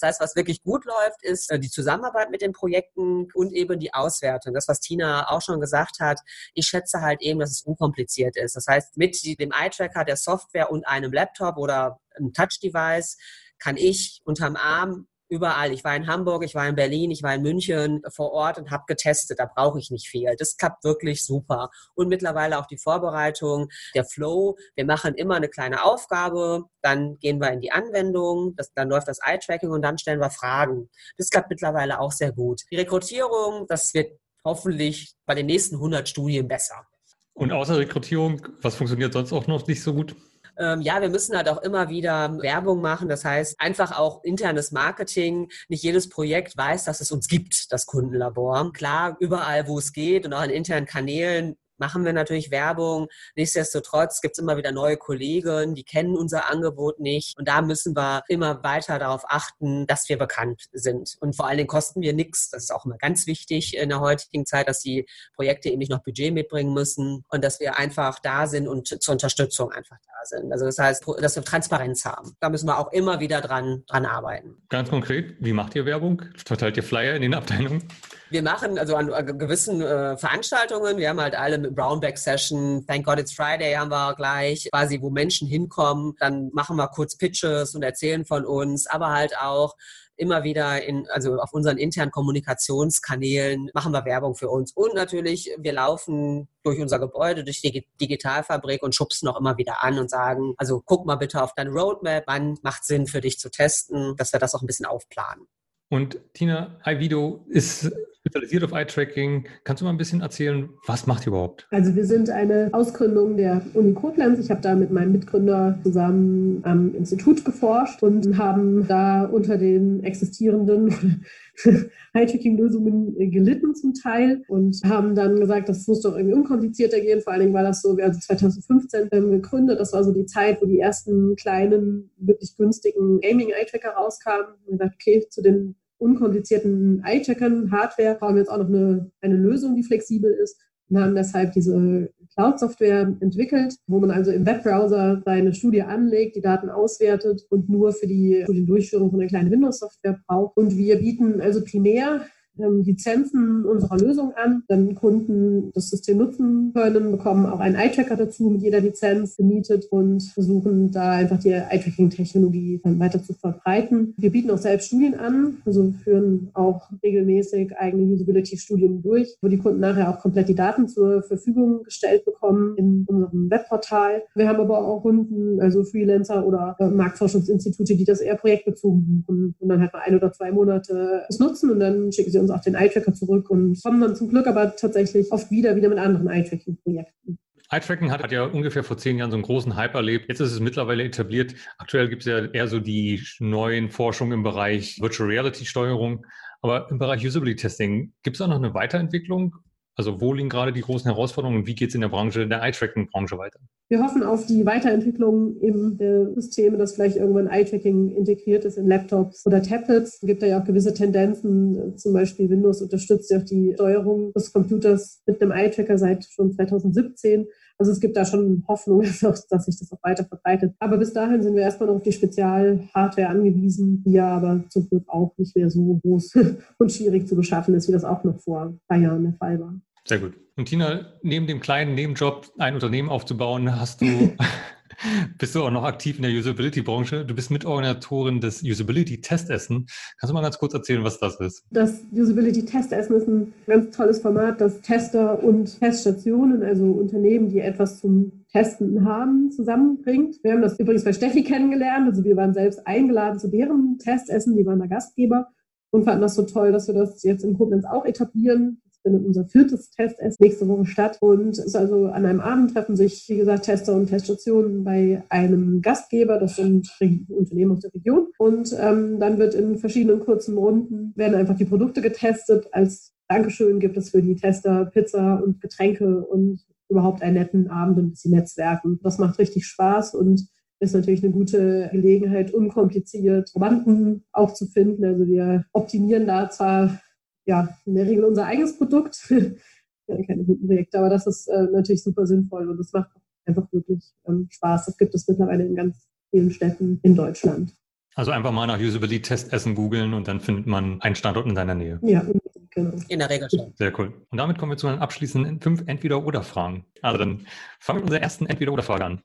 Das 0.00 0.08
heißt, 0.08 0.20
was 0.20 0.36
wirklich 0.36 0.62
gut 0.62 0.84
läuft, 0.84 1.22
ist 1.22 1.50
äh, 1.50 1.58
die 1.58 1.70
Zusammenarbeit 1.70 2.30
mit 2.30 2.42
den 2.42 2.52
Projekten 2.52 3.28
und 3.32 3.52
eben 3.52 3.78
die 3.80 3.94
Auswertung. 3.94 4.54
Das, 4.54 4.68
was 4.68 4.80
Tina 4.80 5.30
auch 5.30 5.42
schon 5.42 5.60
gesagt 5.60 6.00
hat. 6.00 6.20
Ich 6.54 6.66
schätze 6.66 7.00
halt 7.00 7.22
eben, 7.22 7.40
dass 7.40 7.50
es 7.50 7.62
unkompliziert 7.62 8.36
ist. 8.36 8.56
Das 8.56 8.66
heißt, 8.66 8.96
mit 8.96 9.16
dem 9.38 9.52
Eye-Tracker, 9.52 10.04
der 10.04 10.16
Software 10.16 10.70
und 10.70 10.86
einem 10.86 11.12
Laptop 11.12 11.56
oder 11.56 11.98
einem 12.14 12.32
Touch-Device 12.32 13.16
kann 13.58 13.76
ich 13.76 14.20
unterm 14.24 14.56
Arm 14.56 15.08
überall. 15.28 15.72
Ich 15.72 15.84
war 15.84 15.96
in 15.96 16.06
Hamburg, 16.06 16.44
ich 16.44 16.54
war 16.54 16.68
in 16.68 16.74
Berlin, 16.74 17.10
ich 17.10 17.22
war 17.22 17.34
in 17.34 17.42
München 17.42 18.02
vor 18.14 18.32
Ort 18.32 18.58
und 18.58 18.70
habe 18.70 18.84
getestet. 18.86 19.38
Da 19.38 19.46
brauche 19.46 19.78
ich 19.78 19.90
nicht 19.90 20.08
viel. 20.08 20.34
Das 20.38 20.56
klappt 20.56 20.84
wirklich 20.84 21.24
super. 21.24 21.70
Und 21.94 22.08
mittlerweile 22.08 22.58
auch 22.58 22.66
die 22.66 22.78
Vorbereitung, 22.78 23.68
der 23.94 24.04
Flow. 24.04 24.56
Wir 24.74 24.84
machen 24.84 25.14
immer 25.14 25.36
eine 25.36 25.48
kleine 25.48 25.84
Aufgabe, 25.84 26.64
dann 26.82 27.18
gehen 27.18 27.40
wir 27.40 27.50
in 27.50 27.60
die 27.60 27.72
Anwendung, 27.72 28.54
das, 28.56 28.72
dann 28.74 28.88
läuft 28.88 29.08
das 29.08 29.18
Eye-Tracking 29.24 29.70
und 29.70 29.82
dann 29.82 29.98
stellen 29.98 30.20
wir 30.20 30.30
Fragen. 30.30 30.88
Das 31.18 31.30
klappt 31.30 31.50
mittlerweile 31.50 32.00
auch 32.00 32.12
sehr 32.12 32.32
gut. 32.32 32.62
Die 32.70 32.76
Rekrutierung, 32.76 33.66
das 33.68 33.92
wird 33.94 34.18
hoffentlich 34.44 35.14
bei 35.26 35.34
den 35.34 35.46
nächsten 35.46 35.76
100 35.76 36.08
Studien 36.08 36.46
besser. 36.46 36.86
Und 37.34 37.52
außer 37.52 37.76
Rekrutierung, 37.76 38.46
was 38.62 38.76
funktioniert 38.76 39.12
sonst 39.12 39.32
auch 39.32 39.46
noch 39.46 39.66
nicht 39.66 39.82
so 39.82 39.92
gut? 39.92 40.16
Ähm, 40.58 40.80
ja, 40.80 41.00
wir 41.00 41.08
müssen 41.08 41.36
halt 41.36 41.48
auch 41.48 41.62
immer 41.62 41.88
wieder 41.88 42.36
Werbung 42.40 42.80
machen. 42.80 43.08
Das 43.08 43.24
heißt, 43.24 43.60
einfach 43.60 43.98
auch 43.98 44.22
internes 44.24 44.72
Marketing. 44.72 45.48
Nicht 45.68 45.82
jedes 45.82 46.08
Projekt 46.08 46.56
weiß, 46.56 46.84
dass 46.84 47.00
es 47.00 47.12
uns 47.12 47.28
gibt, 47.28 47.72
das 47.72 47.86
Kundenlabor. 47.86 48.72
Klar, 48.72 49.16
überall, 49.20 49.68
wo 49.68 49.78
es 49.78 49.92
geht 49.92 50.24
und 50.26 50.32
auch 50.32 50.44
in 50.44 50.50
internen 50.50 50.86
Kanälen 50.86 51.56
machen 51.78 52.04
wir 52.04 52.12
natürlich 52.12 52.50
Werbung. 52.50 53.08
Nichtsdestotrotz 53.34 54.20
gibt 54.20 54.36
es 54.36 54.42
immer 54.42 54.56
wieder 54.56 54.72
neue 54.72 54.96
Kollegen, 54.96 55.74
die 55.74 55.84
kennen 55.84 56.16
unser 56.16 56.50
Angebot 56.50 57.00
nicht. 57.00 57.38
Und 57.38 57.48
da 57.48 57.62
müssen 57.62 57.96
wir 57.96 58.22
immer 58.28 58.62
weiter 58.62 58.98
darauf 58.98 59.24
achten, 59.28 59.86
dass 59.86 60.08
wir 60.08 60.18
bekannt 60.18 60.64
sind. 60.72 61.16
Und 61.20 61.36
vor 61.36 61.46
allen 61.46 61.58
Dingen 61.58 61.68
kosten 61.68 62.00
wir 62.00 62.12
nichts. 62.12 62.50
Das 62.50 62.64
ist 62.64 62.70
auch 62.70 62.84
immer 62.84 62.96
ganz 62.98 63.26
wichtig 63.26 63.76
in 63.76 63.88
der 63.88 64.00
heutigen 64.00 64.46
Zeit, 64.46 64.68
dass 64.68 64.80
die 64.80 65.06
Projekte 65.34 65.68
eben 65.68 65.78
nicht 65.78 65.90
noch 65.90 66.02
Budget 66.02 66.32
mitbringen 66.32 66.72
müssen 66.72 67.24
und 67.28 67.44
dass 67.44 67.60
wir 67.60 67.78
einfach 67.78 68.18
da 68.20 68.46
sind 68.46 68.68
und 68.68 69.02
zur 69.02 69.12
Unterstützung 69.12 69.72
einfach 69.72 69.96
da 70.04 70.24
sind. 70.24 70.52
Also 70.52 70.64
das 70.64 70.78
heißt, 70.78 71.04
dass 71.20 71.36
wir 71.36 71.44
Transparenz 71.44 72.04
haben. 72.04 72.36
Da 72.40 72.48
müssen 72.48 72.66
wir 72.66 72.78
auch 72.78 72.92
immer 72.92 73.20
wieder 73.20 73.40
dran, 73.40 73.84
dran 73.86 74.06
arbeiten. 74.06 74.56
Ganz 74.68 74.90
konkret, 74.90 75.34
wie 75.40 75.52
macht 75.52 75.74
ihr 75.74 75.86
Werbung? 75.86 76.22
Verteilt 76.44 76.76
ihr 76.76 76.82
Flyer 76.82 77.14
in 77.14 77.22
den 77.22 77.34
Abteilungen? 77.34 77.86
Wir 78.30 78.42
machen 78.42 78.78
also 78.78 78.96
an, 78.96 79.12
an 79.12 79.38
gewissen 79.38 79.80
äh, 79.80 80.16
Veranstaltungen, 80.16 80.96
wir 80.96 81.08
haben 81.08 81.20
halt 81.20 81.36
alle 81.36 81.65
Brownback 81.70 82.18
Session, 82.18 82.84
Thank 82.86 83.06
God 83.06 83.18
It's 83.18 83.32
Friday 83.32 83.74
haben 83.74 83.90
wir 83.90 84.14
gleich, 84.14 84.68
quasi 84.70 85.00
wo 85.00 85.10
Menschen 85.10 85.48
hinkommen, 85.48 86.14
dann 86.20 86.50
machen 86.52 86.76
wir 86.76 86.88
kurz 86.88 87.16
Pitches 87.16 87.74
und 87.74 87.82
erzählen 87.82 88.24
von 88.24 88.44
uns, 88.44 88.86
aber 88.86 89.10
halt 89.10 89.36
auch 89.38 89.74
immer 90.16 90.44
wieder 90.44 90.82
in, 90.82 91.06
also 91.10 91.36
auf 91.38 91.52
unseren 91.52 91.78
internen 91.78 92.10
Kommunikationskanälen 92.10 93.70
machen 93.74 93.92
wir 93.92 94.04
Werbung 94.04 94.34
für 94.34 94.48
uns. 94.48 94.72
Und 94.72 94.94
natürlich, 94.94 95.50
wir 95.58 95.72
laufen 95.72 96.48
durch 96.62 96.80
unser 96.80 96.98
Gebäude, 96.98 97.44
durch 97.44 97.60
die 97.60 97.86
Digitalfabrik 98.00 98.82
und 98.82 98.94
schubsen 98.94 99.28
auch 99.28 99.38
immer 99.38 99.58
wieder 99.58 99.82
an 99.82 99.98
und 99.98 100.10
sagen, 100.10 100.54
also 100.56 100.82
guck 100.84 101.06
mal 101.06 101.16
bitte 101.16 101.42
auf 101.42 101.54
deine 101.54 101.70
Roadmap, 101.70 102.24
wann 102.26 102.58
macht 102.62 102.84
Sinn 102.84 103.06
für 103.06 103.20
dich 103.20 103.38
zu 103.38 103.50
testen, 103.50 104.16
dass 104.16 104.32
wir 104.32 104.40
das 104.40 104.54
auch 104.54 104.62
ein 104.62 104.66
bisschen 104.66 104.86
aufplanen. 104.86 105.46
Und 105.88 106.18
Tina, 106.34 106.78
iVido 106.84 107.44
ist 107.48 107.92
spezialisiert 108.26 108.64
auf 108.64 108.72
Eye-Tracking. 108.72 109.46
Kannst 109.62 109.80
du 109.80 109.84
mal 109.84 109.92
ein 109.92 109.98
bisschen 109.98 110.20
erzählen, 110.20 110.68
was 110.86 111.06
macht 111.06 111.24
ihr 111.24 111.28
überhaupt? 111.28 111.68
Also 111.70 111.94
wir 111.94 112.04
sind 112.04 112.28
eine 112.28 112.70
Ausgründung 112.72 113.36
der 113.36 113.62
Uni 113.74 113.92
Koblenz. 113.92 114.40
Ich 114.40 114.50
habe 114.50 114.60
da 114.60 114.74
mit 114.74 114.90
meinem 114.90 115.12
Mitgründer 115.12 115.78
zusammen 115.84 116.60
am 116.64 116.92
Institut 116.96 117.44
geforscht 117.44 118.02
und 118.02 118.36
haben 118.36 118.88
da 118.88 119.26
unter 119.26 119.56
den 119.58 120.02
existierenden 120.02 121.24
Eye-Tracking-Lösungen 122.12 123.14
gelitten 123.30 123.74
zum 123.74 123.94
Teil 123.94 124.42
und 124.48 124.80
haben 124.84 125.14
dann 125.14 125.40
gesagt, 125.40 125.68
das 125.68 125.86
muss 125.86 126.02
doch 126.02 126.16
irgendwie 126.16 126.34
unkomplizierter 126.34 127.00
gehen. 127.00 127.20
Vor 127.20 127.32
allen 127.32 127.42
Dingen 127.42 127.54
war 127.54 127.62
das 127.62 127.82
so, 127.82 127.96
wir 127.96 128.04
also 128.04 128.20
2015 128.20 129.08
haben 129.12 129.30
gegründet. 129.30 129.80
Das 129.80 129.92
war 129.92 130.04
so 130.04 130.12
die 130.12 130.26
Zeit, 130.26 130.60
wo 130.60 130.66
die 130.66 130.80
ersten 130.80 131.36
kleinen, 131.36 132.10
wirklich 132.18 132.56
günstigen 132.56 133.20
Gaming-Eye-Tracker 133.20 133.90
rauskamen. 133.90 134.54
Und 134.66 134.78
gesagt, 134.78 134.94
okay, 134.94 135.26
zu 135.30 135.42
den 135.42 135.76
unkomplizierten 135.98 137.02
Eye-Trackern, 137.04 137.70
Hardware, 137.70 138.16
brauchen 138.18 138.34
wir 138.34 138.42
jetzt 138.42 138.50
auch 138.50 138.58
noch 138.58 138.68
eine, 138.68 139.10
eine 139.20 139.36
Lösung, 139.36 139.74
die 139.74 139.84
flexibel 139.84 140.32
ist. 140.32 140.60
Wir 140.88 141.00
haben 141.00 141.14
deshalb 141.14 141.52
diese 141.52 142.10
Cloud-Software 142.36 143.16
entwickelt, 143.20 143.76
wo 143.86 143.98
man 143.98 144.10
also 144.10 144.30
im 144.30 144.44
Webbrowser 144.44 145.22
seine 145.24 145.54
Studie 145.54 145.82
anlegt, 145.82 146.36
die 146.36 146.42
Daten 146.42 146.68
auswertet 146.68 147.46
und 147.48 147.68
nur 147.68 147.92
für 147.92 148.06
die 148.06 148.42
Studiendurchführung 148.44 149.10
von 149.10 149.20
einer 149.20 149.28
kleinen 149.28 149.50
Windows-Software 149.50 150.20
braucht. 150.26 150.56
Und 150.56 150.76
wir 150.76 150.98
bieten 150.98 151.40
also 151.40 151.64
primär 151.64 152.26
ähm, 152.58 152.82
Lizenzen 152.82 153.64
unserer 153.64 153.98
Lösung 153.98 154.32
an. 154.34 154.62
Dann 154.68 154.94
Kunden 154.94 155.70
das 155.74 155.90
System 155.90 156.18
nutzen 156.18 156.72
können, 156.74 157.12
bekommen 157.12 157.46
auch 157.46 157.60
einen 157.60 157.76
Eye-Tracker 157.76 158.16
dazu 158.16 158.50
mit 158.50 158.62
jeder 158.62 158.80
Lizenz 158.80 159.36
gemietet 159.36 159.86
und 159.90 160.22
versuchen 160.22 160.90
da 160.90 161.12
einfach 161.12 161.38
die 161.38 161.50
Eye-Tracking-Technologie 161.50 162.80
weiter 162.84 163.22
zu 163.22 163.34
verbreiten. 163.34 164.14
Wir 164.16 164.30
bieten 164.30 164.50
auch 164.50 164.58
selbst 164.58 164.88
Studien 164.88 165.14
an, 165.14 165.58
also 165.64 165.92
führen 166.04 166.50
auch 166.54 166.90
regelmäßig 167.02 167.76
eigene 167.76 168.12
Usability-Studien 168.14 169.02
durch, 169.02 169.36
wo 169.40 169.48
die 169.48 169.58
Kunden 169.58 169.80
nachher 169.80 170.10
auch 170.10 170.20
komplett 170.20 170.48
die 170.48 170.54
Daten 170.54 170.88
zur 170.88 171.22
Verfügung 171.22 171.82
gestellt 171.84 172.24
bekommen 172.24 172.76
in 172.76 173.04
unserem 173.06 173.50
Webportal. 173.50 174.22
Wir 174.34 174.48
haben 174.48 174.60
aber 174.60 174.78
auch 174.78 175.02
Kunden, 175.02 175.60
also 175.60 175.84
Freelancer 175.84 176.46
oder 176.46 176.76
äh, 176.78 176.88
Marktforschungsinstitute, 176.88 177.96
die 177.96 178.04
das 178.04 178.20
eher 178.20 178.36
projektbezogen 178.36 179.24
buchen 179.26 179.54
und 179.58 179.68
dann 179.68 179.80
halt 179.80 179.92
mal 179.92 180.02
ein 180.04 180.16
oder 180.16 180.32
zwei 180.32 180.50
Monate 180.52 181.22
es 181.28 181.38
nutzen 181.38 181.70
und 181.70 181.80
dann 181.80 182.12
schicken 182.12 182.30
sie 182.30 182.38
uns 182.38 182.45
auf 182.50 182.62
den 182.62 182.74
Eye-Tracker 182.74 183.14
zurück 183.14 183.50
und 183.50 183.82
kommen 183.82 184.00
dann 184.00 184.16
zum 184.16 184.28
Glück 184.28 184.46
aber 184.46 184.76
tatsächlich 184.76 185.30
oft 185.32 185.50
wieder, 185.50 185.76
wieder 185.76 185.88
mit 185.88 185.98
anderen 185.98 186.28
Eye-Tracking-Projekten. 186.28 187.38
Eye-Tracking 187.70 188.12
hat, 188.12 188.22
hat, 188.22 188.32
ja 188.32 188.44
ungefähr 188.44 188.84
vor 188.84 188.96
zehn 188.96 189.18
Jahren 189.18 189.30
so 189.30 189.36
einen 189.36 189.42
großen 189.42 189.74
Hype 189.76 189.94
erlebt. 189.94 190.26
Jetzt 190.28 190.40
ist 190.40 190.52
es 190.52 190.60
mittlerweile 190.60 191.02
etabliert. 191.02 191.54
Aktuell 191.78 192.08
gibt 192.08 192.22
es 192.22 192.26
ja 192.26 192.44
eher 192.44 192.68
so 192.68 192.78
die 192.78 193.22
neuen 193.40 193.90
Forschungen 193.90 194.32
im 194.32 194.42
Bereich 194.44 195.00
Virtual 195.00 195.28
Reality 195.28 195.64
Steuerung. 195.64 196.24
Aber 196.62 196.88
im 196.90 196.98
Bereich 196.98 197.26
Usability 197.26 197.62
Testing 197.62 198.12
gibt 198.22 198.36
es 198.36 198.40
auch 198.40 198.48
noch 198.48 198.56
eine 198.56 198.72
Weiterentwicklung 198.74 199.56
also 199.96 200.20
wo 200.20 200.34
liegen 200.34 200.50
gerade 200.50 200.72
die 200.72 200.82
großen 200.82 201.10
Herausforderungen 201.10 201.60
und 201.60 201.66
wie 201.66 201.74
geht 201.74 201.88
es 201.88 201.94
in 201.94 202.02
der 202.02 202.08
Branche, 202.08 202.42
in 202.42 202.50
der 202.50 202.62
Eye-Tracking-Branche 202.62 203.38
weiter? 203.38 203.58
Wir 203.88 204.02
hoffen 204.02 204.22
auf 204.22 204.46
die 204.46 204.66
Weiterentwicklung 204.66 205.60
eben 205.60 205.96
der 205.96 206.34
Systeme, 206.34 206.76
dass 206.76 206.94
vielleicht 206.94 207.16
irgendwann 207.16 207.46
Eye-Tracking 207.46 208.10
integriert 208.10 208.64
ist 208.64 208.76
in 208.76 208.88
Laptops 208.88 209.46
oder 209.46 209.62
Tablets. 209.62 210.18
Es 210.20 210.26
gibt 210.26 210.42
da 210.42 210.46
ja 210.46 210.60
auch 210.60 210.64
gewisse 210.64 210.92
Tendenzen. 210.92 211.96
Zum 211.96 212.12
Beispiel 212.12 212.50
Windows 212.50 212.82
unterstützt 212.82 213.30
ja 213.30 213.38
auch 213.38 213.44
die 213.44 213.72
Steuerung 213.74 214.32
des 214.34 214.52
Computers 214.52 215.22
mit 215.24 215.40
einem 215.40 215.52
Eye-Tracker 215.52 215.96
seit 215.96 216.24
schon 216.24 216.52
2017. 216.52 217.46
Also 217.78 217.92
es 217.92 218.00
gibt 218.00 218.16
da 218.16 218.24
schon 218.24 218.64
Hoffnung, 218.68 219.02
dass 219.20 219.64
sich 219.64 219.78
das 219.78 219.92
auch 219.92 220.02
weiter 220.02 220.24
verbreitet. 220.24 220.74
Aber 220.78 220.98
bis 220.98 221.12
dahin 221.12 221.42
sind 221.42 221.54
wir 221.54 221.62
erstmal 221.62 221.88
noch 221.88 221.96
auf 221.96 222.02
die 222.02 222.12
Spezialhardware 222.12 223.28
angewiesen, 223.28 224.02
die 224.04 224.12
ja 224.12 224.36
aber 224.36 224.64
zum 224.68 224.88
Glück 224.88 225.04
auch 225.06 225.32
nicht 225.36 225.54
mehr 225.54 225.70
so 225.70 226.00
groß 226.02 226.34
und 226.78 226.92
schwierig 226.92 227.28
zu 227.28 227.36
beschaffen 227.36 227.74
ist, 227.74 227.88
wie 227.88 227.92
das 227.92 228.04
auch 228.04 228.24
noch 228.24 228.40
vor 228.40 228.62
ein 228.62 228.80
paar 228.88 228.98
Jahren 228.98 229.22
der 229.22 229.34
Fall 229.34 229.60
war. 229.60 229.74
Sehr 230.06 230.20
gut. 230.20 230.34
Und 230.56 230.66
Tina, 230.66 231.12
neben 231.22 231.46
dem 231.46 231.60
kleinen 231.60 231.94
Nebenjob 231.94 232.50
ein 232.58 232.74
Unternehmen 232.74 233.10
aufzubauen, 233.10 233.78
hast 233.78 234.00
du 234.00 234.32
bist 235.38 235.54
du 235.54 235.62
auch 235.62 235.70
noch 235.70 235.84
aktiv 235.84 236.16
in 236.16 236.22
der 236.22 236.32
Usability-Branche. 236.32 237.24
Du 237.24 237.34
bist 237.34 237.50
Mitorganisatorin 237.50 238.40
des 238.40 238.62
Usability-Testessen. 238.62 239.86
Kannst 240.18 240.30
du 240.30 240.34
mal 240.34 240.42
ganz 240.42 240.58
kurz 240.58 240.74
erzählen, 240.74 241.04
was 241.04 241.18
das 241.18 241.38
ist? 241.40 241.64
Das 241.70 242.00
Usability-Testessen 242.12 243.16
ist 243.16 243.28
ein 243.28 243.52
ganz 243.66 243.96
tolles 243.96 244.20
Format, 244.20 244.60
das 244.60 244.80
Tester 244.80 245.42
und 245.42 245.78
Teststationen, 245.78 246.62
also 246.62 246.84
Unternehmen, 246.84 247.48
die 247.48 247.60
etwas 247.60 248.00
zum 248.00 248.44
Testen 248.50 249.04
haben, 249.04 249.50
zusammenbringt. 249.50 250.36
Wir 250.42 250.52
haben 250.52 250.62
das 250.62 250.78
übrigens 250.78 251.04
bei 251.04 251.12
Steffi 251.12 251.42
kennengelernt. 251.42 252.08
Also 252.08 252.24
wir 252.24 252.36
waren 252.36 252.54
selbst 252.54 252.86
eingeladen 252.86 253.38
zu 253.38 253.48
deren 253.48 253.98
Testessen. 253.98 254.56
Die 254.56 254.64
waren 254.64 254.78
da 254.78 254.86
Gastgeber 254.86 255.48
und 255.90 256.04
fanden 256.04 256.22
das 256.22 256.34
so 256.34 256.42
toll, 256.42 256.72
dass 256.72 256.86
wir 256.86 256.94
das 256.94 257.22
jetzt 257.22 257.44
in 257.44 257.56
Koblenz 257.56 257.84
auch 257.84 258.04
etablieren 258.04 258.80
findet 259.06 259.24
unser 259.24 259.44
viertes 259.44 259.90
Test 259.90 260.16
erst 260.18 260.40
nächste 260.40 260.66
Woche 260.66 260.84
statt. 260.84 261.18
Und 261.20 261.58
ist 261.58 261.76
also 261.76 262.06
an 262.06 262.26
einem 262.26 262.40
Abend 262.40 262.72
treffen 262.72 262.96
sich, 262.96 263.24
wie 263.28 263.36
gesagt, 263.36 263.66
Tester 263.66 263.94
und 263.94 264.08
Teststationen 264.08 264.82
bei 264.82 265.22
einem 265.28 265.80
Gastgeber. 265.80 266.38
Das 266.38 266.56
sind 266.56 266.90
Unternehmen 267.28 267.72
aus 267.72 267.80
der 267.80 267.94
Region. 267.94 268.26
Und 268.38 268.76
ähm, 268.80 269.20
dann 269.20 269.38
wird 269.38 269.54
in 269.54 269.78
verschiedenen 269.78 270.20
kurzen 270.20 270.58
Runden 270.58 271.12
werden 271.14 271.36
einfach 271.36 271.56
die 271.56 271.64
Produkte 271.64 272.02
getestet. 272.02 272.66
Als 272.72 273.14
Dankeschön 273.28 273.78
gibt 273.78 273.96
es 273.96 274.10
für 274.10 274.22
die 274.22 274.34
Tester 274.34 274.86
Pizza 274.86 275.40
und 275.42 275.60
Getränke 275.60 276.24
und 276.26 276.60
überhaupt 276.88 277.22
einen 277.22 277.34
netten 277.34 277.70
Abend 277.70 277.98
und 277.98 278.06
ein 278.06 278.10
bisschen 278.10 278.32
netzwerken. 278.32 278.98
Das 279.04 279.18
macht 279.18 279.38
richtig 279.38 279.66
Spaß 279.66 280.16
und 280.16 280.48
ist 280.78 280.94
natürlich 280.94 281.22
eine 281.22 281.32
gute 281.32 281.88
Gelegenheit, 281.92 282.52
unkompliziert 282.52 283.50
Probanden 283.52 284.24
auch 284.32 284.52
zu 284.52 284.66
finden. 284.66 285.04
Also 285.04 285.26
wir 285.26 285.64
optimieren 285.72 286.26
da 286.26 286.50
zwar 286.50 287.00
ja 287.46 287.68
in 287.84 287.94
der 287.94 288.06
Regel 288.06 288.24
unser 288.24 288.44
eigenes 288.44 288.76
Produkt, 288.76 289.18
ja, 289.30 290.22
keine 290.26 290.44
guten 290.44 290.66
Projekte, 290.66 290.98
aber 290.98 291.08
das 291.08 291.26
ist 291.26 291.48
äh, 291.48 291.68
natürlich 291.72 292.02
super 292.02 292.26
sinnvoll 292.26 292.68
und 292.68 292.78
es 292.78 292.92
macht 292.92 293.10
einfach 293.46 293.70
wirklich 293.72 294.12
ähm, 294.28 294.48
Spaß. 294.50 294.86
Das 294.86 294.98
gibt 294.98 295.14
es 295.14 295.26
mittlerweile 295.28 295.64
in 295.64 295.74
ganz 295.74 296.08
vielen 296.30 296.50
Städten 296.50 297.00
in 297.02 297.14
Deutschland. 297.14 297.72
Also 298.14 298.30
einfach 298.30 298.50
mal 298.50 298.66
nach 298.66 298.78
Usability-Test 298.78 299.52
Essen 299.52 299.74
googeln 299.74 300.14
und 300.14 300.26
dann 300.26 300.40
findet 300.40 300.66
man 300.66 301.00
einen 301.02 301.14
Standort 301.14 301.46
in 301.46 301.54
deiner 301.54 301.74
Nähe. 301.74 302.00
Ja, 302.02 302.24
genau. 302.70 302.94
In 303.08 303.18
der 303.18 303.28
Regel 303.28 303.48
schon. 303.50 303.74
Sehr 303.76 303.92
cool. 303.98 304.12
Und 304.30 304.38
damit 304.38 304.58
kommen 304.58 304.72
wir 304.72 304.78
zu 304.78 304.88
den 304.88 305.00
abschließenden 305.00 305.60
fünf 305.60 305.82
Entweder-Oder-Fragen. 305.86 306.86
Also 307.02 307.18
dann 307.18 307.46
fangen 307.78 307.98
wir 307.98 308.04
mit 308.04 308.04
unserer 308.04 308.22
ersten 308.22 308.46
Entweder-Oder-Frage 308.46 309.04
an. 309.04 309.22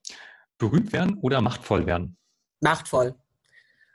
Berühmt 0.58 0.92
werden 0.92 1.18
oder 1.22 1.40
machtvoll 1.42 1.86
werden? 1.86 2.18
Machtvoll. 2.60 3.16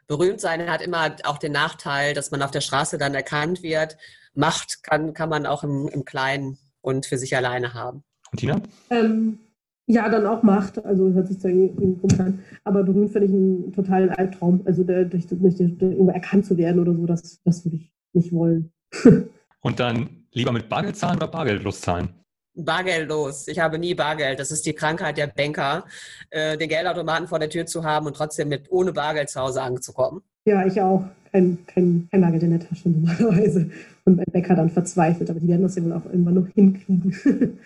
Berühmt 0.09 0.41
sein 0.41 0.69
hat 0.71 0.83
immer 0.83 1.17
auch 1.25 1.39
den 1.39 1.53
Nachteil, 1.53 2.15
dass 2.15 2.31
man 2.31 2.43
auf 2.43 2.51
der 2.51 2.61
Straße 2.61 2.99
dann 2.99 3.15
erkannt 3.15 3.63
wird. 3.63 3.97
Macht 4.35 4.83
kann, 4.83 5.15
kann 5.15 5.29
man 5.29 5.47
auch 5.47 5.65
im, 5.65 5.89
im 5.89 6.05
Kleinen 6.05 6.59
und 6.81 7.07
für 7.07 7.19
sich 7.19 7.37
alleine 7.37 7.75
haben. 7.75 8.05
Und 8.31 8.39
Tina? 8.39 8.61
Ähm, 8.91 9.39
ja, 9.87 10.09
dann 10.09 10.27
auch 10.27 10.43
Macht, 10.43 10.85
also 10.85 11.13
hört 11.13 11.29
sich 11.29 11.41
zwar 11.41 11.51
irgendwie 11.51 12.01
komisch 12.01 12.21
an, 12.21 12.41
aber 12.65 12.83
berühmt 12.83 13.13
finde 13.13 13.29
ich 13.29 13.33
einen 13.33 13.73
totalen 13.73 14.11
Albtraum. 14.11 14.63
Also 14.65 14.83
durch, 14.83 15.27
durch, 15.27 15.57
durch 15.57 15.61
irgendwo 15.61 16.11
erkannt 16.11 16.45
zu 16.45 16.57
werden 16.57 16.81
oder 16.81 16.95
so, 16.95 17.07
das, 17.07 17.41
das 17.45 17.65
würde 17.65 17.77
ich 17.77 17.93
nicht 18.13 18.33
wollen. 18.33 18.73
Und 19.61 19.81
dann 19.81 20.25
lieber 20.33 20.53
mit 20.53 20.69
Bargeld 20.69 20.97
zahlen 20.97 21.17
oder 21.17 21.29
bargeldlos 21.29 21.81
zahlen? 21.81 22.11
Bargeldlos. 22.57 23.49
Ich 23.49 23.59
habe 23.59 23.79
nie 23.79 23.95
Bargeld. 23.95 24.41
Das 24.41 24.51
ist 24.51 24.67
die 24.67 24.73
Krankheit 24.73 25.19
der 25.19 25.27
Banker, 25.27 25.85
äh, 26.31 26.57
den 26.57 26.69
Geldautomaten 26.69 27.29
vor 27.29 27.39
der 27.39 27.51
Tür 27.51 27.67
zu 27.67 27.85
haben 27.85 28.07
und 28.07 28.17
trotzdem 28.17 28.49
mit 28.49 28.71
ohne 28.71 28.93
Bargeld 28.93 29.31
zu 29.31 29.41
Hause 29.41 29.63
anzukommen. 29.63 30.23
Ja, 30.45 30.65
ich 30.65 30.81
auch. 30.81 31.05
Kein, 31.33 31.59
kein, 31.67 32.09
kein 32.11 32.21
Bargeld 32.21 32.43
in 32.45 32.59
der 32.59 32.69
Tasche 32.69 32.89
normalerweise. 32.89 33.71
Und 34.05 34.17
mein 34.17 34.27
Bäcker 34.33 34.55
dann 34.55 34.71
verzweifelt. 34.71 35.29
Aber 35.31 35.41
die 35.41 35.49
werden 35.49 35.63
das 35.63 35.77
ja 35.77 35.85
wohl 35.85 35.93
auch 35.93 36.07
irgendwann 36.07 36.35
noch 36.35 36.49
hinkriegen. 36.49 37.15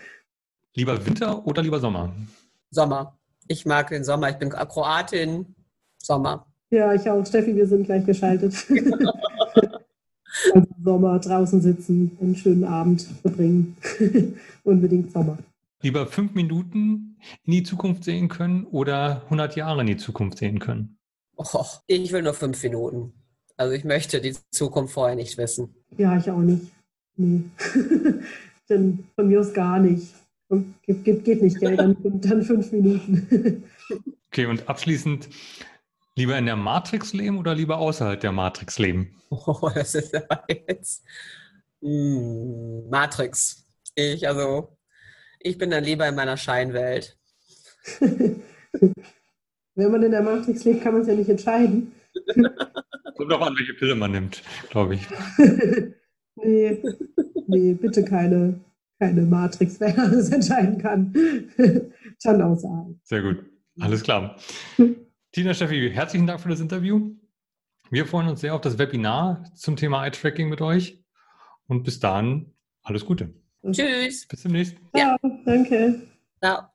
lieber 0.75 1.05
Winter 1.05 1.45
oder 1.47 1.61
lieber 1.61 1.79
Sommer? 1.79 2.13
Sommer. 2.69 3.17
Ich 3.47 3.65
mag 3.65 3.89
den 3.89 4.03
Sommer. 4.03 4.29
Ich 4.29 4.37
bin 4.37 4.49
Kroatin. 4.49 5.55
Sommer. 5.97 6.47
Ja, 6.69 6.93
ich 6.93 7.09
auch. 7.09 7.25
Steffi, 7.25 7.55
wir 7.55 7.67
sind 7.67 7.85
gleich 7.85 8.05
geschaltet. 8.05 8.55
also 10.53 10.67
Sommer 10.83 11.19
draußen 11.19 11.61
sitzen, 11.61 12.17
einen 12.21 12.35
schönen 12.35 12.63
Abend 12.63 13.01
verbringen. 13.21 13.75
Unbedingt 14.63 15.11
Sommer. 15.11 15.37
Lieber 15.81 16.05
fünf 16.07 16.33
Minuten 16.33 17.17
in 17.43 17.53
die 17.53 17.63
Zukunft 17.63 18.03
sehen 18.03 18.29
können 18.29 18.65
oder 18.65 19.23
100 19.25 19.55
Jahre 19.55 19.81
in 19.81 19.87
die 19.87 19.97
Zukunft 19.97 20.37
sehen 20.37 20.59
können? 20.59 20.97
Oh, 21.37 21.65
ich 21.87 22.11
will 22.11 22.21
nur 22.21 22.33
fünf 22.33 22.61
Minuten. 22.61 23.13
Also 23.57 23.73
ich 23.73 23.83
möchte 23.83 24.21
die 24.21 24.35
Zukunft 24.51 24.93
vorher 24.93 25.15
nicht 25.15 25.37
wissen. 25.37 25.73
Ja, 25.97 26.17
ich 26.17 26.29
auch 26.29 26.39
nicht. 26.39 26.71
Nee. 27.15 27.43
Denn 28.69 29.05
von 29.15 29.27
mir 29.27 29.39
aus 29.39 29.53
gar 29.53 29.79
nicht. 29.79 30.13
Geht, 30.85 31.03
geht, 31.03 31.23
geht 31.23 31.41
nicht, 31.41 31.59
gell? 31.59 31.77
Dann, 31.77 31.95
dann 32.03 32.43
fünf 32.43 32.71
Minuten. 32.71 33.63
okay, 34.27 34.45
und 34.45 34.67
abschließend, 34.67 35.29
lieber 36.15 36.37
in 36.37 36.45
der 36.45 36.55
Matrix 36.55 37.13
leben 37.13 37.37
oder 37.37 37.55
lieber 37.55 37.77
außerhalb 37.77 38.19
der 38.19 38.31
Matrix 38.31 38.79
leben? 38.79 39.15
Oh, 39.29 39.69
das 39.73 39.95
ist 39.95 40.13
aber 40.13 40.43
jetzt 40.49 41.05
hm, 41.81 42.89
Matrix. 42.89 43.65
Ich, 43.95 44.27
also, 44.27 44.77
ich 45.39 45.57
bin 45.57 45.71
dann 45.71 45.83
lieber 45.83 46.07
in 46.07 46.15
meiner 46.15 46.37
Scheinwelt. 46.37 47.17
Wenn 49.75 49.91
man 49.91 50.03
in 50.03 50.11
der 50.11 50.21
Matrix 50.21 50.63
lebt, 50.63 50.83
kann 50.83 50.93
man 50.93 51.01
es 51.01 51.07
ja 51.07 51.15
nicht 51.15 51.29
entscheiden. 51.29 51.91
Kommt 53.17 53.31
doch 53.31 53.41
an, 53.41 53.55
welche 53.57 53.73
Pille 53.73 53.95
man 53.95 54.11
nimmt, 54.11 54.43
glaube 54.69 54.95
ich. 54.95 55.07
nee, 56.35 56.83
nee, 57.47 57.73
bitte 57.73 58.03
keine, 58.03 58.59
keine 58.99 59.23
Matrix, 59.23 59.79
wer 59.79 59.97
alles 59.97 60.29
entscheiden 60.29 60.77
kann. 60.77 61.13
Schon 62.21 62.41
außerhalb. 62.41 62.95
Sehr 63.03 63.21
gut. 63.21 63.45
Alles 63.79 64.03
klar. 64.03 64.37
Tina 65.33 65.53
Steffi, 65.53 65.89
herzlichen 65.93 66.27
Dank 66.27 66.41
für 66.41 66.49
das 66.49 66.59
Interview. 66.59 67.15
Wir 67.89 68.05
freuen 68.05 68.27
uns 68.27 68.41
sehr 68.41 68.53
auf 68.53 68.59
das 68.59 68.77
Webinar 68.77 69.45
zum 69.55 69.77
Thema 69.77 70.05
Eye-Tracking 70.05 70.49
mit 70.49 70.59
euch. 70.59 71.01
Und 71.67 71.83
bis 71.83 72.01
dahin 72.01 72.53
alles 72.83 73.05
Gute. 73.05 73.33
Tschüss. 73.71 74.27
Bis 74.27 74.41
zum 74.41 74.51
nächsten 74.51 74.81
Mal. 74.91 74.99
Ja, 74.99 75.17
danke. 75.45 76.01
Ciao. 76.43 76.70